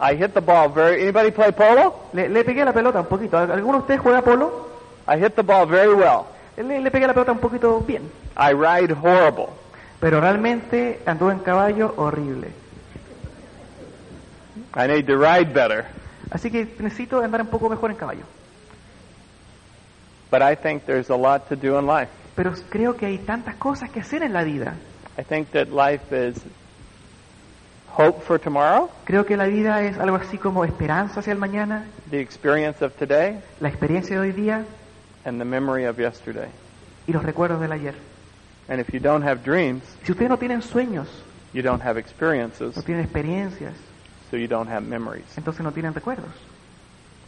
[0.00, 1.92] I hit the ball very, anybody play polo?
[2.12, 3.36] Le, le pegué la pelota un poquito.
[3.36, 4.68] ¿Alguno de ustedes juega polo?
[5.08, 6.26] I hit the ball very well.
[6.56, 8.02] Le, le pegué la pelota un poquito bien.
[8.36, 9.48] I ride horrible.
[9.98, 12.48] Pero realmente anduve en caballo horrible.
[14.76, 15.84] I need to ride better.
[16.30, 18.22] Así que necesito andar un poco mejor en caballo.
[20.30, 22.08] But I think there's a lot to do in life.
[22.40, 24.72] Pero creo que hay tantas cosas que hacer en la vida.
[25.18, 26.36] I think that life is
[27.94, 31.84] hope for tomorrow, Creo que la vida es algo así como esperanza hacia el mañana,
[32.10, 34.64] the experience of today, la experiencia de hoy día
[35.26, 36.48] and the memory of yesterday.
[37.06, 37.94] y los recuerdos del ayer.
[38.70, 41.08] And if you don't have dreams, Si ustedes no tienen sueños,
[41.52, 43.74] you don't have experiences, no tienen experiencias,
[44.30, 45.26] so you don't have memories.
[45.36, 46.32] entonces no tienen recuerdos.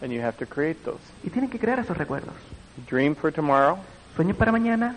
[0.00, 1.02] And you have to create those.
[1.22, 2.32] Y tienen que crear esos recuerdos.
[2.88, 3.78] Dream for tomorrow,
[4.14, 4.96] Sueñen para mañana,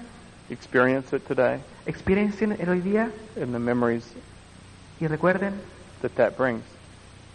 [0.49, 3.11] experience it today, experiencien el hoy día
[3.41, 4.15] and the memories
[4.99, 5.61] y recuerden
[6.01, 6.65] that that brings.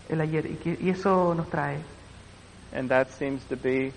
[0.09, 0.47] el ayer.
[0.47, 1.79] Y, que- y eso nos trae.
[2.73, 3.95] And that seems to be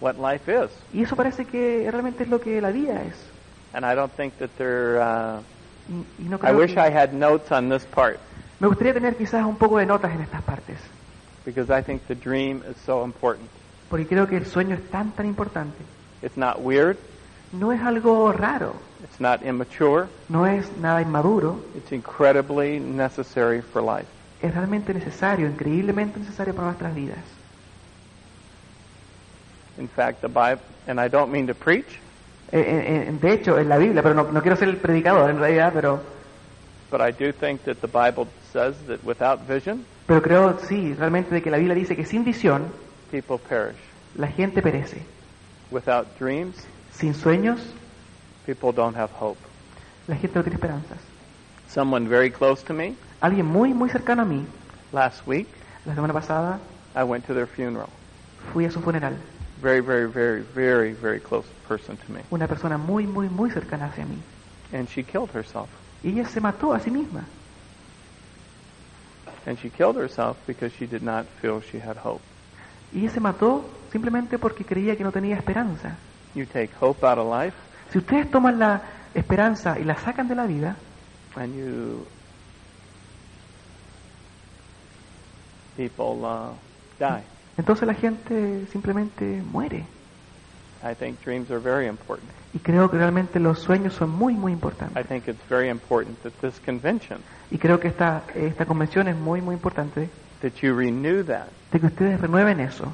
[0.00, 0.70] what life is.
[0.92, 3.32] Y eso parece que realmente es lo que la vida es.
[3.72, 4.98] And I don't think that there.
[4.98, 5.42] Uh,
[5.88, 8.18] Y, y no I creo wish que- I had notes on this part
[8.58, 10.80] Me gustaría tener quizás un poco de notas en estas partes,
[11.44, 13.50] because I think the dream is so important.
[13.88, 15.84] porque creo que el sueño es tan, tan importante.
[16.22, 16.98] It's not weird.
[17.58, 20.08] No es algo raro, It's not immature.
[20.28, 24.06] no es nada inmaduro, It's incredibly necessary for life.
[24.42, 27.18] es realmente necesario, increíblemente necesario para nuestras vidas.
[29.78, 31.98] In fact, the Bible, and I don't mean to preach,
[32.52, 35.28] Eh, eh, eh, de hecho, en la Biblia, pero no, no quiero ser el predicador
[35.30, 36.00] en realidad, pero,
[36.92, 41.34] but I do think that the Bible says that without vision, pero creo, sí, realmente
[41.34, 42.66] de que la Biblia dice que sin visión
[43.10, 43.76] people perish.
[44.14, 45.02] la gente perece.
[45.72, 46.64] Without dreams,
[46.98, 47.60] Sin sueños
[48.46, 49.38] people don't have hope.
[50.06, 50.98] la gente no tiene esperanzas.
[51.68, 54.44] Someone very close to me Alguien muy, muy cercano a mí,
[54.92, 55.48] last week,
[55.84, 56.58] la semana pasada,
[56.94, 57.88] I went to their funeral.
[58.52, 59.16] fui a su funeral.
[59.62, 62.20] Very, very, very, very, very close person to me.
[62.30, 64.18] Una persona muy, muy, muy cercana hacia mí.
[64.72, 65.68] And she killed herself.
[66.02, 67.24] Y ella se mató a sí misma.
[69.46, 72.22] And she killed herself because she did not feel she had hope.
[72.92, 75.96] Y ella se mató simplemente porque creía que no tenía esperanza.
[76.36, 77.54] You take hope out of life
[77.90, 78.82] Si ustedes toman la
[79.14, 80.76] esperanza y la sacan de la vida,
[81.34, 82.06] and you
[85.76, 86.52] people uh,
[86.98, 87.22] die.
[87.58, 89.84] entonces la gente simplemente muere.
[90.82, 92.30] I think dreams are very important.
[92.54, 95.06] Y creo que realmente los sueños son muy, muy I importantes.
[95.06, 97.18] think it's very important that this convention
[97.50, 100.08] Y creo que esta, esta convención es muy, muy importante
[100.42, 101.46] that you renew that.
[101.72, 102.92] de que ustedes renueven eso.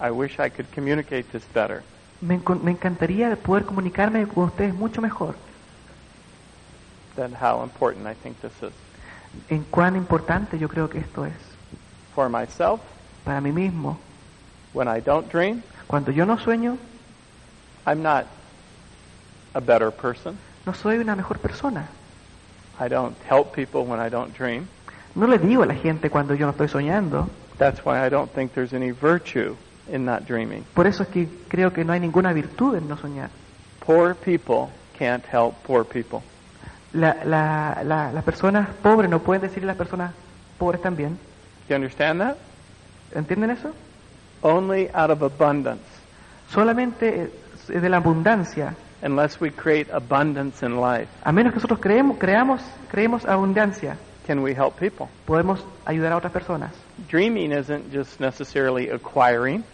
[0.00, 1.82] I wish I could communicate this better.
[2.22, 5.34] Me, me encantaría poder comunicarme con ustedes mucho mejor
[7.16, 8.72] Than how important I think this is.
[9.48, 11.34] en cuán importante yo creo que esto es.
[12.14, 12.80] For myself,
[13.24, 13.98] Para mí mismo,
[14.72, 16.78] when I don't dream, cuando yo no sueño,
[17.86, 18.26] I'm not
[19.54, 20.38] a better person.
[20.66, 21.88] no soy una mejor persona.
[22.78, 24.68] I don't help people when I don't dream.
[25.14, 27.28] No le digo a la gente cuando yo no estoy soñando.
[27.58, 29.56] That's why I don't think there's any virtue
[29.92, 30.64] in not dreaming.
[30.74, 33.30] Por eso es que creo que no hay ninguna virtud en no soñar.
[33.84, 34.68] Poor people
[34.98, 36.20] can't help poor people.
[36.92, 40.12] La- la- la- las personas pobres no pueden decirle a las personas
[40.58, 41.18] pobres también.
[41.68, 42.36] You understand that?
[43.14, 43.72] ¿Entienden eso?
[44.42, 45.82] Only out of abundance.
[46.52, 47.30] Solamente
[47.68, 48.74] de la abundancia.
[49.02, 52.60] Unless we create abundance in life, A menos que nosotros creemos, creamos,
[52.90, 55.06] creemos abundancia, can we help people?
[55.24, 56.72] podemos ayudar a otras personas.
[57.08, 59.64] Dreaming isn't just necessarily acquiring.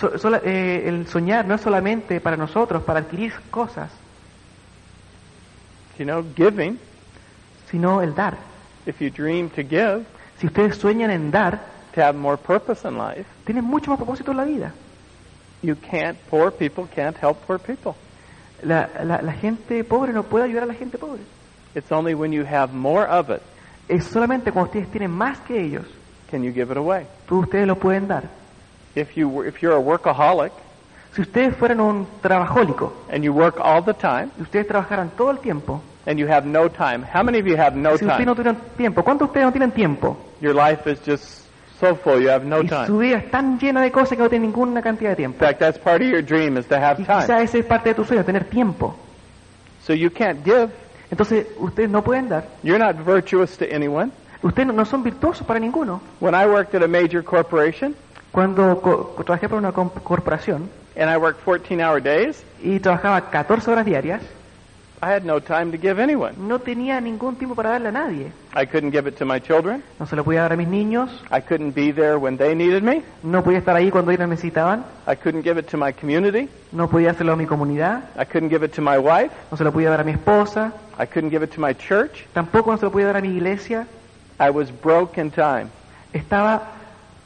[0.00, 3.90] So- eh, el soñar no es solamente para nosotros, para adquirir cosas,
[5.98, 6.78] You know, giving.
[7.70, 8.38] sino el dar.
[8.86, 10.04] If you dream to give,
[10.38, 11.60] Si ustedes sueñan en dar,
[11.94, 14.72] to have more purpose in life, tienen mucho más propósito en la vida.
[15.62, 17.92] you can't, poor people can't help poor people.
[18.62, 21.20] La, la- la gente pobre no puede ayudar a la gente pobre.
[21.74, 23.42] It's only when you have more of it
[23.88, 25.84] Es solamente cuando ustedes tienen más que ellos,
[26.30, 27.06] can you give it away.
[27.28, 28.39] tú ustedes lo pueden dar.
[28.94, 30.52] If you were- if you're a workaholic
[31.14, 35.30] Si ustedes fueran un trabajólico and you work all the time y ustedes trabajaran todo
[35.32, 38.12] el tiempo, and you have no time, how many of you have no si ustedes
[38.18, 38.26] time?
[38.26, 40.16] no tuvieran tiempo, ¿cuántos de ustedes no tienen tiempo?
[40.40, 41.48] Your life is just
[41.80, 42.98] so full, you have no y su time.
[42.98, 45.44] vida es tan llena de cosas que no tienen ninguna cantidad de In tiempo.
[45.44, 47.42] fact, that's part of your dream is to have Y quizá time.
[47.44, 48.94] esa es parte de tu sueño, tener tiempo.
[49.82, 50.68] So you can't give.
[51.10, 52.44] Entonces, ustedes no pueden dar.
[52.62, 54.12] You're not virtuous to anyone.
[54.42, 56.00] Ustedes no, no son virtuosos para ninguno.
[56.20, 57.96] When I worked at a major corporation
[58.32, 63.84] Cuando co- trabajé para una corporación and I worked 14-hour days, y trabajaba 14 horas
[63.86, 64.20] diarias,
[65.02, 66.34] I had no time to give anyone.
[66.36, 68.32] no tenía ningún tiempo para darle a nadie.
[68.54, 69.82] I couldn't give it to my children.
[69.98, 72.82] No se lo podía dar a mis niños, I couldn't be there when they needed
[72.82, 73.02] me.
[73.22, 76.48] no podía estar ahí cuando ellos necesitaban, I couldn't give it to my community.
[76.72, 79.32] no podía hacerlo a mi comunidad, I couldn't give it to my wife.
[79.50, 82.26] no se lo podía dar a mi esposa, I couldn't give it to my church.
[82.34, 83.86] tampoco no se lo podía dar a mi iglesia.
[84.38, 85.68] I was broke in time.
[86.12, 86.60] Estaba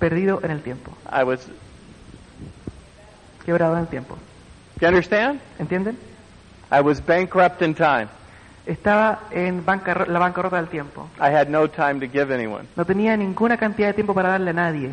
[0.09, 1.49] perdido en el tiempo, I was,
[3.47, 4.17] quebrado en el tiempo.
[4.81, 5.41] you understand?
[5.59, 5.97] ¿Entienden?
[6.71, 8.09] I was bankrupt in time.
[8.67, 11.09] estaba en bancarro- la bancarrota del tiempo.
[11.19, 12.67] I had no time to give anyone.
[12.77, 14.91] No tenía ninguna cantidad de tiempo para darle a nadie.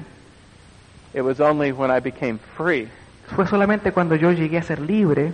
[1.13, 2.87] It was only when I became free,
[3.35, 5.33] Fue solamente cuando yo llegué a ser libre,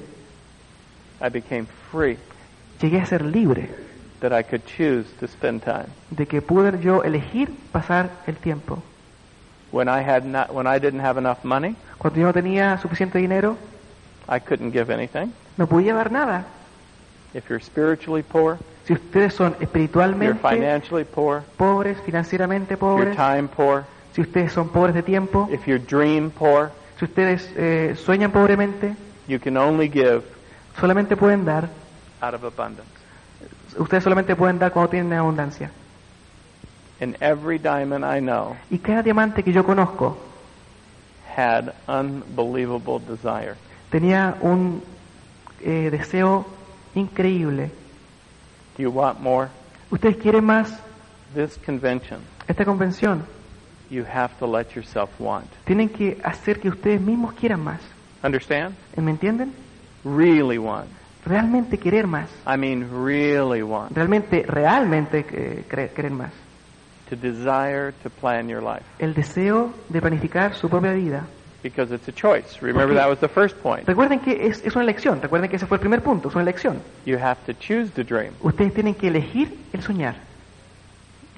[1.21, 2.17] I became free,
[2.81, 3.69] llegué a ser libre,
[4.21, 5.87] that I could choose to spend time.
[6.09, 8.81] de que pude yo elegir pasar el tiempo.
[9.71, 13.17] When I had not, when I didn't have enough money, Cuando yo no tenía suficiente
[13.17, 13.57] dinero,
[14.29, 15.33] I couldn't give anything.
[15.57, 16.45] no podía dar nada.
[17.33, 22.95] If you're spiritually poor, Si ustedes son you're espiritualmente financially poor, pobres, financieramente if you're
[22.95, 27.49] pobres, time poor, si ustedes son pobres de tiempo, if you're dream poor, si ustedes
[27.57, 28.95] eh, sueñan pobremente,
[29.27, 30.23] you can only give
[30.79, 31.67] solamente pueden dar,
[32.21, 32.87] out of abundance.
[33.77, 35.69] ustedes solamente pueden dar cuando tienen abundancia.
[36.99, 40.17] And every diamond I know Y cada diamante que yo conozco
[41.35, 43.55] had unbelievable desire.
[43.91, 44.81] tenía un
[45.61, 46.45] eh, deseo
[46.95, 47.69] increíble.
[48.77, 49.49] Do you want more?
[49.91, 50.73] ¿Ustedes quieren más?
[51.35, 53.23] This convention, Esta convención
[53.89, 55.45] you have to let yourself want.
[55.65, 57.81] tienen que hacer que ustedes mismos quieran más.
[58.23, 58.75] Understand?
[58.95, 59.53] ¿Me entienden?
[60.03, 60.87] Really want.
[61.25, 62.29] Realmente querer más.
[62.47, 63.91] I mean, really want.
[63.95, 66.31] Realmente, realmente eh, querer más.
[67.09, 68.83] To desire to plan your life.
[68.99, 71.25] El deseo de planificar su propia vida.
[71.63, 72.59] Because it's a choice.
[72.61, 73.87] Remember, Porque- that was the first point.
[73.87, 75.21] Recuerden que es, es una elección.
[75.21, 76.29] Recuerden que ese fue el primer punto.
[76.29, 76.81] Es una elección.
[77.05, 78.33] You have to choose to dream.
[78.41, 80.15] Ustedes tienen que elegir el soñar.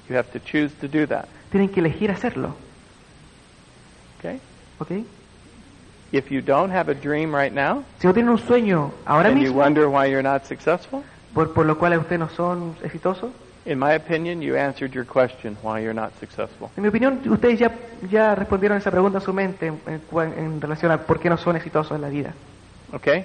[0.08, 1.26] You have to choose to do that.
[1.50, 2.54] Tienen que elegir hacerlo.
[4.18, 4.40] Okay?
[4.78, 4.90] ¿Ok?
[6.12, 9.38] If you don't have a dream right now, Si no tienen un sueño ahora and
[9.38, 11.02] you mismo, wonder why you're not successful,
[11.32, 13.30] por, por lo cual ustedes no son exitosos,
[13.70, 16.70] in my opinion, you answered your question why you're not successful.
[16.76, 17.72] en mi opinión, ustedes ya,
[18.10, 20.00] ya respondieron esa pregunta en su mente en,
[20.36, 22.34] en relación a por qué no son exitosos en la vida.
[22.92, 23.24] Okay?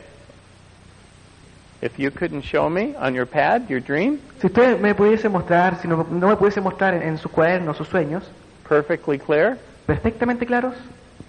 [1.82, 5.82] If you couldn't show me on your pad your dream, Si ustedes me pudiesen mostrar,
[5.82, 8.24] si no, no me pudiesen mostrar en, en sus cuadernos sus sueños,
[8.68, 10.76] perfectly clear, perfectamente claros,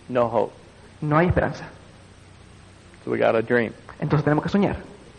[0.09, 0.53] no hope.
[1.01, 1.65] no hay esperanza.
[3.05, 3.73] So we got a dream.
[3.99, 4.77] Entonces tenemos que soñar.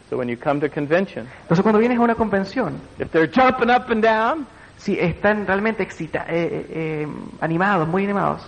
[0.09, 3.69] So when you come to convention, Entonces cuando vienes a una convención, if they're jumping
[3.69, 4.47] up and down,
[4.77, 6.65] si están realmente excita eh, eh,
[7.03, 7.07] eh,
[7.41, 8.41] animados, muy animados,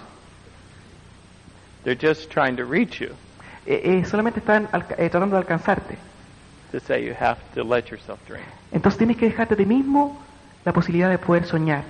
[1.83, 3.09] they're just trying to reach you
[3.65, 5.97] eh, eh, solamente están eh, tratando de alcanzarte.
[6.71, 8.43] to say you have to let yourself dream.
[8.71, 10.17] Entonces tienes que dejarte ti mismo
[10.65, 11.83] la posibilidad de poder soñar.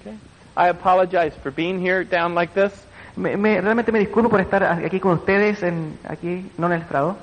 [0.00, 0.14] Okay?
[0.56, 2.72] I apologize for being here down like this,
[3.16, 6.82] Me, me- realmente me disculpo por estar aquí con ustedes, en, aquí, no en el
[6.82, 7.16] estrado,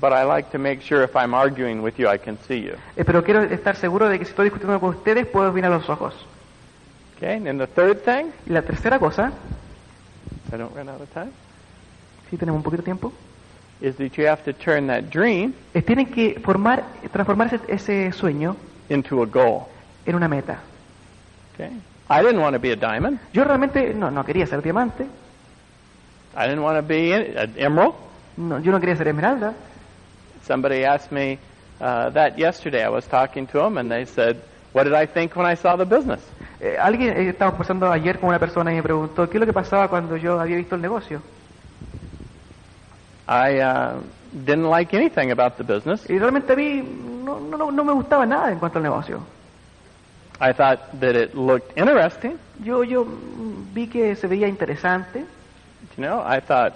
[0.00, 2.74] but I like to make sure if I'm arguing with you, I can see you.
[2.96, 5.88] eh, pero quiero estar seguro de que si estoy discutiendo con ustedes puedo mirar los
[5.88, 6.14] ojos.
[7.16, 7.36] Okay?
[7.36, 9.32] And then the third thing, Y la tercera cosa,
[10.52, 11.32] I don't run out of time,
[12.30, 13.12] si tenemos un poquito de tiempo,
[13.80, 18.12] is that you have to turn that dream es tienen que formar, transformar ese, ese
[18.12, 18.56] sueño
[18.88, 19.64] into a goal.
[20.06, 20.58] en una meta.
[21.54, 21.70] Okay?
[22.08, 23.18] I didn't want to be a diamond.
[23.32, 25.06] Yo realmente no, no quería ser diamante,
[26.36, 27.94] I didn't want to be an emerald.
[28.36, 29.54] no, yo no quería ser esmeralda.
[30.46, 31.40] Somebody asked me
[31.80, 32.84] uh, that yesterday.
[32.84, 34.42] I was talking to them, and they said,
[34.72, 36.22] "What did I think when I saw the business?"
[36.60, 39.46] Eh, alguien, eh, estaba conversando ayer con una persona y me preguntó qué es lo
[39.46, 41.22] que pasaba cuando yo había visto el negocio.
[43.28, 44.02] I uh,
[44.44, 46.08] didn't like anything about the business.
[46.08, 49.26] Y realmente a mí no, no, no- me gustaba nada en cuanto al negocio.
[50.40, 52.38] I thought that it looked interesting.
[52.60, 53.04] Yo, yo
[53.72, 55.26] vi que se veía interesante.
[55.96, 56.74] You know, I thought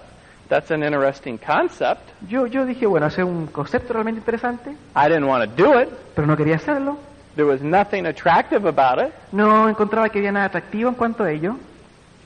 [0.50, 2.02] that's an interesting concept.
[2.28, 5.80] Yo, yo dije, bueno, ese es un concepto realmente interesante, I didn't want to do
[5.80, 5.88] it.
[6.14, 6.98] pero no quería hacerlo.
[7.36, 9.14] There was nothing attractive about it.
[9.32, 11.56] No encontraba que había nada atractivo en cuanto a ello.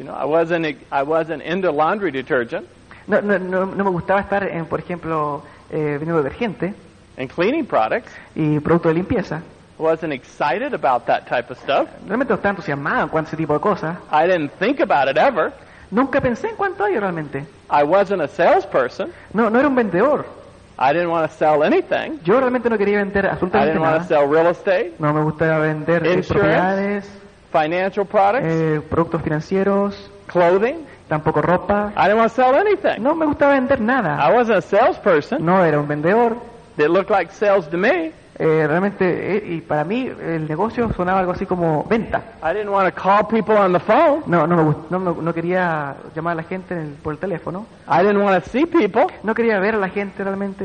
[0.00, 2.66] You know, I wasn't I wasn't into laundry detergent
[3.06, 6.74] No, no, no, no me gustaba estar, en, por ejemplo, eh, vendiendo detergente
[7.16, 8.10] and cleaning products.
[8.34, 9.42] y productos de limpieza.
[9.78, 11.88] I wasn't excited about that type of stuff.
[12.06, 13.98] Realmente no estaba entusiasmado en cuanto a ese tipo de cosas.
[14.10, 15.52] I didn't think about it ever.
[15.94, 17.46] Nunca pensé en a ello realmente.
[17.70, 19.12] I wasn't a salesperson.
[19.32, 20.26] No, no era un vendedor.
[20.76, 22.18] I didn't want to sell anything.
[22.24, 24.08] Yo realmente no quería vender I absolutamente didn't want to nada.
[24.08, 26.28] sell real estate, No me gustaba vender Insurance.
[26.28, 27.04] propiedades,
[27.52, 30.84] financial products, eh, productos financieros, clothing.
[31.08, 31.92] tampoco ropa.
[31.96, 33.00] I didn't want to sell anything.
[33.00, 34.16] No me gustaba vender nada.
[34.18, 35.44] I wasn't a salesperson.
[35.46, 36.36] No era un vendedor.
[36.76, 38.10] It looked like sales to me.
[38.36, 42.20] Eh, realmente, eh, y para mí el negocio sonaba algo así como venta.
[42.42, 44.22] I didn't want to call people on the phone.
[44.26, 47.18] No, no, me gust- no, no quería llamar a la gente en el- por el
[47.20, 47.64] teléfono.
[47.88, 49.06] I didn't want to see people.
[49.22, 50.64] No quería ver a la gente realmente.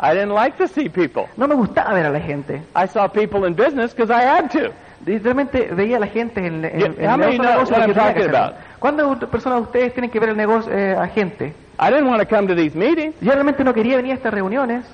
[0.00, 1.24] I didn't like to see people.
[1.36, 2.62] No me gustaba ver a la gente.
[2.74, 4.72] I saw people in business because I had to.
[5.06, 7.52] Y realmente veía a la gente en, en, Yeah, en how el many negocio know
[7.52, 8.38] negocio what porque I'm tenía que talking hacerlo.
[8.38, 8.56] about?
[8.78, 11.52] ¿Cuántas personas de ustedes tienen que ver el negocio eh, a gente?
[11.78, 13.14] I didn't want to come to these meetings.
[13.20, 14.84] Yo realmente no quería venir a estas reuniones.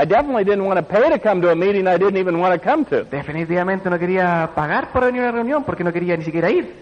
[0.00, 2.54] I definitely didn't want to pay to come to a meeting I didn't even want
[2.54, 3.02] to come to.
[3.02, 6.72] Definitivamente no quería pagar por venir a una reunión porque no quería ni siquiera ir.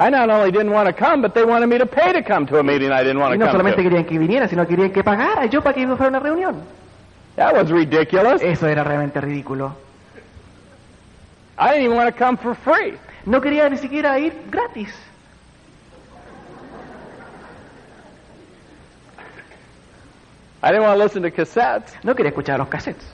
[0.00, 2.44] I not only didn't want to come, but they wanted me to pay to come
[2.48, 3.88] to a meeting I didn't want to no come solamente to.
[3.88, 6.56] querían que viniera, sino querían que pagara yo para que fuera a una reunión.
[7.36, 8.42] That was ridiculous.
[8.42, 9.72] Eso era realmente ridículo.
[11.56, 12.98] I didn't even want to come for free.
[13.26, 14.92] No quería ni siquiera ir gratis.
[20.62, 21.92] I didn't want to listen to cassettes.
[22.02, 23.04] No quería escuchar los cassettes.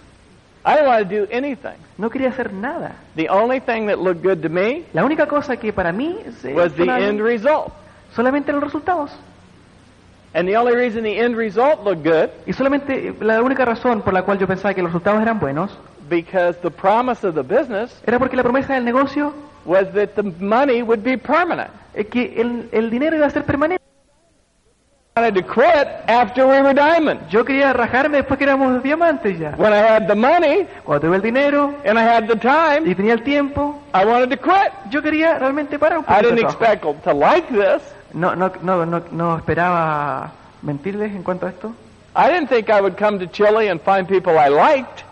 [0.65, 1.77] I didn't want to do anything.
[1.99, 2.93] No quería hacer nada.
[3.17, 6.55] The only thing that looked good to me La única cosa que para mí se-
[6.55, 7.73] was the end result.
[8.15, 9.11] solamente los resultados.
[10.35, 14.15] And the only reason the end result looked good Y solamente la única razón por
[14.15, 15.77] la cual yo pensaba que los resultados eran buenos
[16.09, 19.35] because the promise of the business era porque la promesa del negocio
[19.65, 21.71] was that the money would be permanent.
[21.95, 23.83] es que el, el dinero iba a ser permanente.
[25.15, 27.21] I wanted to quit after we were diamond.
[27.29, 29.51] Yo quería rajarme después que éramos diamantes ya.
[29.59, 32.95] When I had the money Cuando tuve el dinero and I had the time, y
[32.95, 34.73] tenía el tiempo, I wanted to quit.
[34.91, 36.29] yo quería realmente parar un I poquito.
[36.35, 37.83] didn't expect to like this.
[38.15, 40.33] No, no, no, no, no esperaba
[40.63, 41.75] mentirles en cuanto a esto.
[42.17, 45.05] I didn't think I would come to Chile and find people I liked.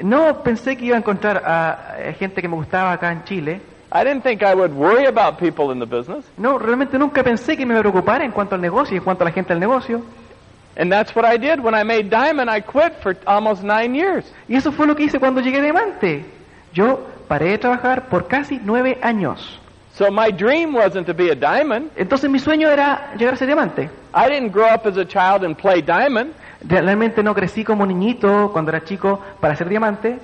[0.00, 3.60] No pensé que iba a encontrar a gente que me gustaba acá en Chile.
[3.92, 6.24] I didn't think I would worry about people in the business.
[6.36, 9.04] No, realmente nunca pensé que me iba a preocupar en cuanto al negocio y en
[9.04, 10.02] cuanto a la gente del negocio.
[10.76, 12.48] And that's what I did when I made diamond.
[12.48, 14.24] I quit for almost nine years.
[14.48, 16.24] Y eso fue lo que hice cuando llegué a Diamante.
[16.72, 19.58] Yo paré de trabajar por casi nueve años.
[19.94, 21.90] So my dream wasn't to be a diamond.
[21.96, 23.90] Entonces mi sueño era llegar a ser diamante.
[24.14, 26.32] I didn't grow up as a child and play diamond.
[26.66, 30.18] Realmente no crecí como niñito cuando era chico para ser diamante.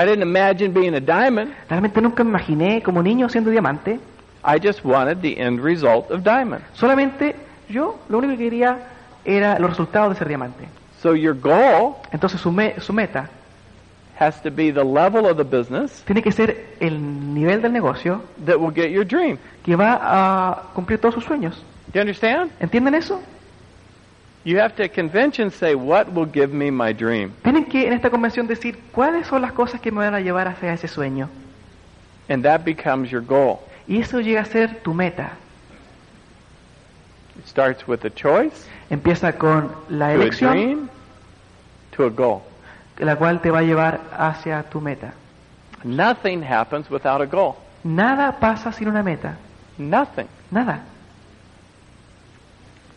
[0.00, 1.52] I didn't imagine being a diamond.
[1.68, 3.98] Realmente nunca me imaginé como niño siendo diamante.
[4.44, 6.62] I just wanted the end result of diamond.
[6.74, 7.34] Solamente
[7.68, 8.78] yo lo único que quería
[9.24, 10.68] era los resultados de ser diamante.
[11.02, 13.28] So your goal Entonces su, me- su meta
[14.18, 18.20] has to be the level of the business tiene que ser el nivel del negocio
[18.46, 19.38] that will get your dream.
[19.64, 21.56] que va a cumplir todos sus sueños.
[21.88, 22.50] Do you understand?
[22.60, 23.20] ¿Entienden eso?
[24.48, 27.34] You have to convention say, what will give me my dream?
[27.42, 30.48] Tienen que en esta convención decir cuáles son las cosas que me van a llevar
[30.48, 31.28] hacia ese sueño.
[32.30, 33.58] And that becomes your goal.
[33.86, 35.32] Y eso llega a ser tu meta.
[37.38, 40.88] It starts with a choice, Empieza con la to a elección, dream,
[41.94, 42.40] to a goal.
[43.00, 45.12] la cual te va a llevar hacia tu meta.
[45.84, 47.56] Nothing happens without a goal.
[47.84, 49.36] Nada pasa sin una meta.
[49.76, 50.26] Nothing.
[50.50, 50.84] Nada.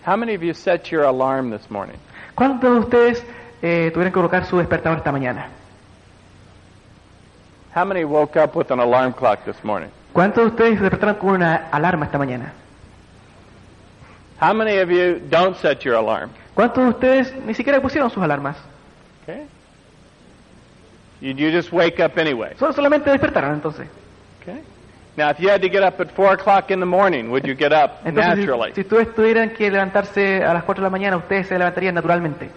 [0.04, 1.98] How many of you set your alarm this morning?
[2.36, 3.24] ¿Cuántos de ustedes
[3.62, 5.50] eh, tuvieron que colocar su despertador esta mañana?
[7.76, 9.90] How many woke up with an alarm clock this morning?
[10.14, 12.52] ¿Cuántos de ustedes se despertaron con una alarma esta mañana?
[14.42, 16.32] How many of you don't set your alarm?
[16.56, 18.58] ¿Cuántos de ustedes ni siquiera pusieron sus alarmas?
[19.24, 19.46] Okay.
[21.22, 22.56] You, you just wake up anyway.
[22.58, 23.88] Solo solamente despertaron entonces.
[24.42, 24.62] Okay.
[25.18, 27.54] Now, if you had to get up at four o'clock in the morning, would you
[27.54, 28.72] get up Entonces, naturally?
[28.74, 32.50] si, ustedes tuvieran que levantarse a las 4 de la mañana, ustedes se levantarían naturalmente.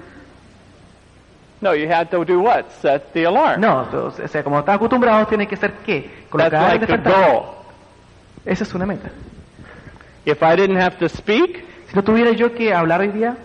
[1.61, 2.71] No, you had to do what?
[2.81, 3.61] Set the alarm.
[3.61, 6.03] No, o sea, como están acostumbrados, tienen que hacer qué?
[6.03, 7.27] That's Colocar el like despertador.
[7.27, 7.45] goal.
[8.45, 9.11] Esa es una meta.
[10.27, 13.37] If I didn't have to speak, Si no tuviera yo que hablar hoy día,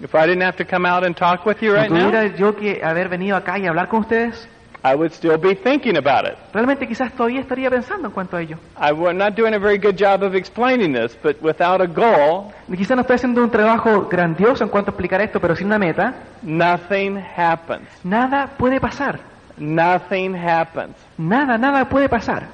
[0.00, 2.24] if I didn't have to come out and talk with you si right no tuviera
[2.28, 4.48] now, yo que haber venido acá y hablar con ustedes,
[4.84, 6.36] I would still be thinking about it.
[6.52, 8.58] realmente quizás todavía estaría pensando en cuanto a ello.
[8.76, 12.52] I, am not doing a very good job of explaining this, but without a goal,
[12.68, 15.78] Quizás no estoy haciendo un trabajo grandioso en cuanto a explicar esto, pero sin una
[15.78, 17.88] meta, nothing happens.
[18.02, 19.20] nada puede pasar.
[19.58, 20.96] Nothing happens.
[21.18, 22.48] Nada, nada puede pasar.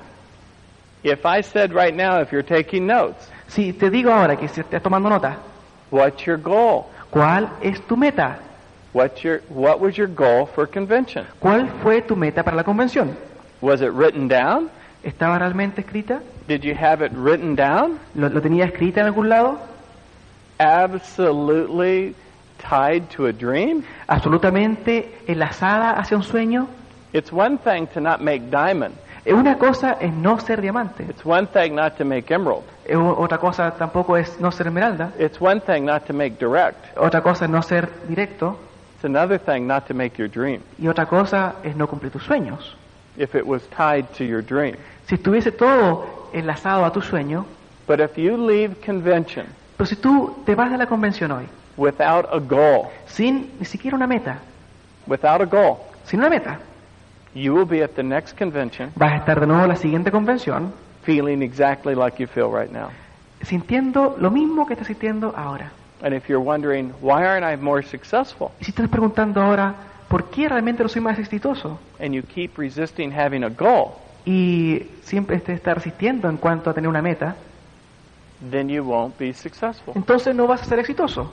[1.03, 4.61] If I said right now, if you're taking notes, Si te digo ahora que si
[4.61, 5.39] estás tomando nota,
[5.91, 6.85] what's your goal?
[7.11, 8.39] ¿cuál es tu meta?
[8.93, 11.26] What's your, what was your goal for convention?
[11.41, 13.16] ¿Cuál fue tu meta para la convención?
[13.61, 14.70] Was it written down?
[15.03, 16.20] ¿Estaba realmente escrita?
[16.47, 17.99] Did you have it written down?
[18.14, 19.59] ¿Lo, lo tenía escrita en algún lado?
[20.59, 22.14] Absolutely
[22.59, 23.84] tied to a dream?
[24.07, 26.68] ¿Absolutamente enlazada hacia un sueño?
[27.12, 28.95] It's one thing to not make diamond.
[29.26, 31.05] Una cosa es no ser diamante.
[31.05, 32.64] It's one thing not to make emerald.
[32.89, 35.12] Otra cosa tampoco es no ser esmeralda.
[35.18, 36.97] It's one thing not to make direct.
[36.97, 38.59] Otra cosa es no ser directo.
[38.99, 40.61] It's another thing not to make your dream.
[40.76, 42.74] Y otra cosa es no cumplir tus sueños.
[43.16, 44.74] If it was tied to your dream.
[45.07, 47.46] Si estuviese todo enlazado a tu sueño,
[47.86, 49.46] But if you leave convention
[49.78, 51.46] pero si tú te vas de la convención hoy
[51.76, 54.40] without a goal, sin ni siquiera una meta,
[55.07, 56.59] without a goal, sin una meta,
[57.32, 60.11] you will be at the next convention vas a estar de nuevo en la siguiente
[60.11, 60.72] convención
[61.05, 62.90] feeling exactly like you feel right now.
[63.42, 65.70] sintiendo lo mismo que estás sintiendo ahora.
[66.01, 68.51] And if you're wondering, why aren't I more successful?
[68.61, 69.74] Y si estás preguntando ahora,
[70.09, 71.78] ¿por qué realmente no soy más exitoso?
[71.99, 73.94] And you keep resisting having a goal,
[74.24, 77.34] Y siempre te está resistiendo en cuanto a tener una meta,
[78.51, 79.94] then you won't be successful.
[79.96, 81.32] entonces no vas a ser exitoso.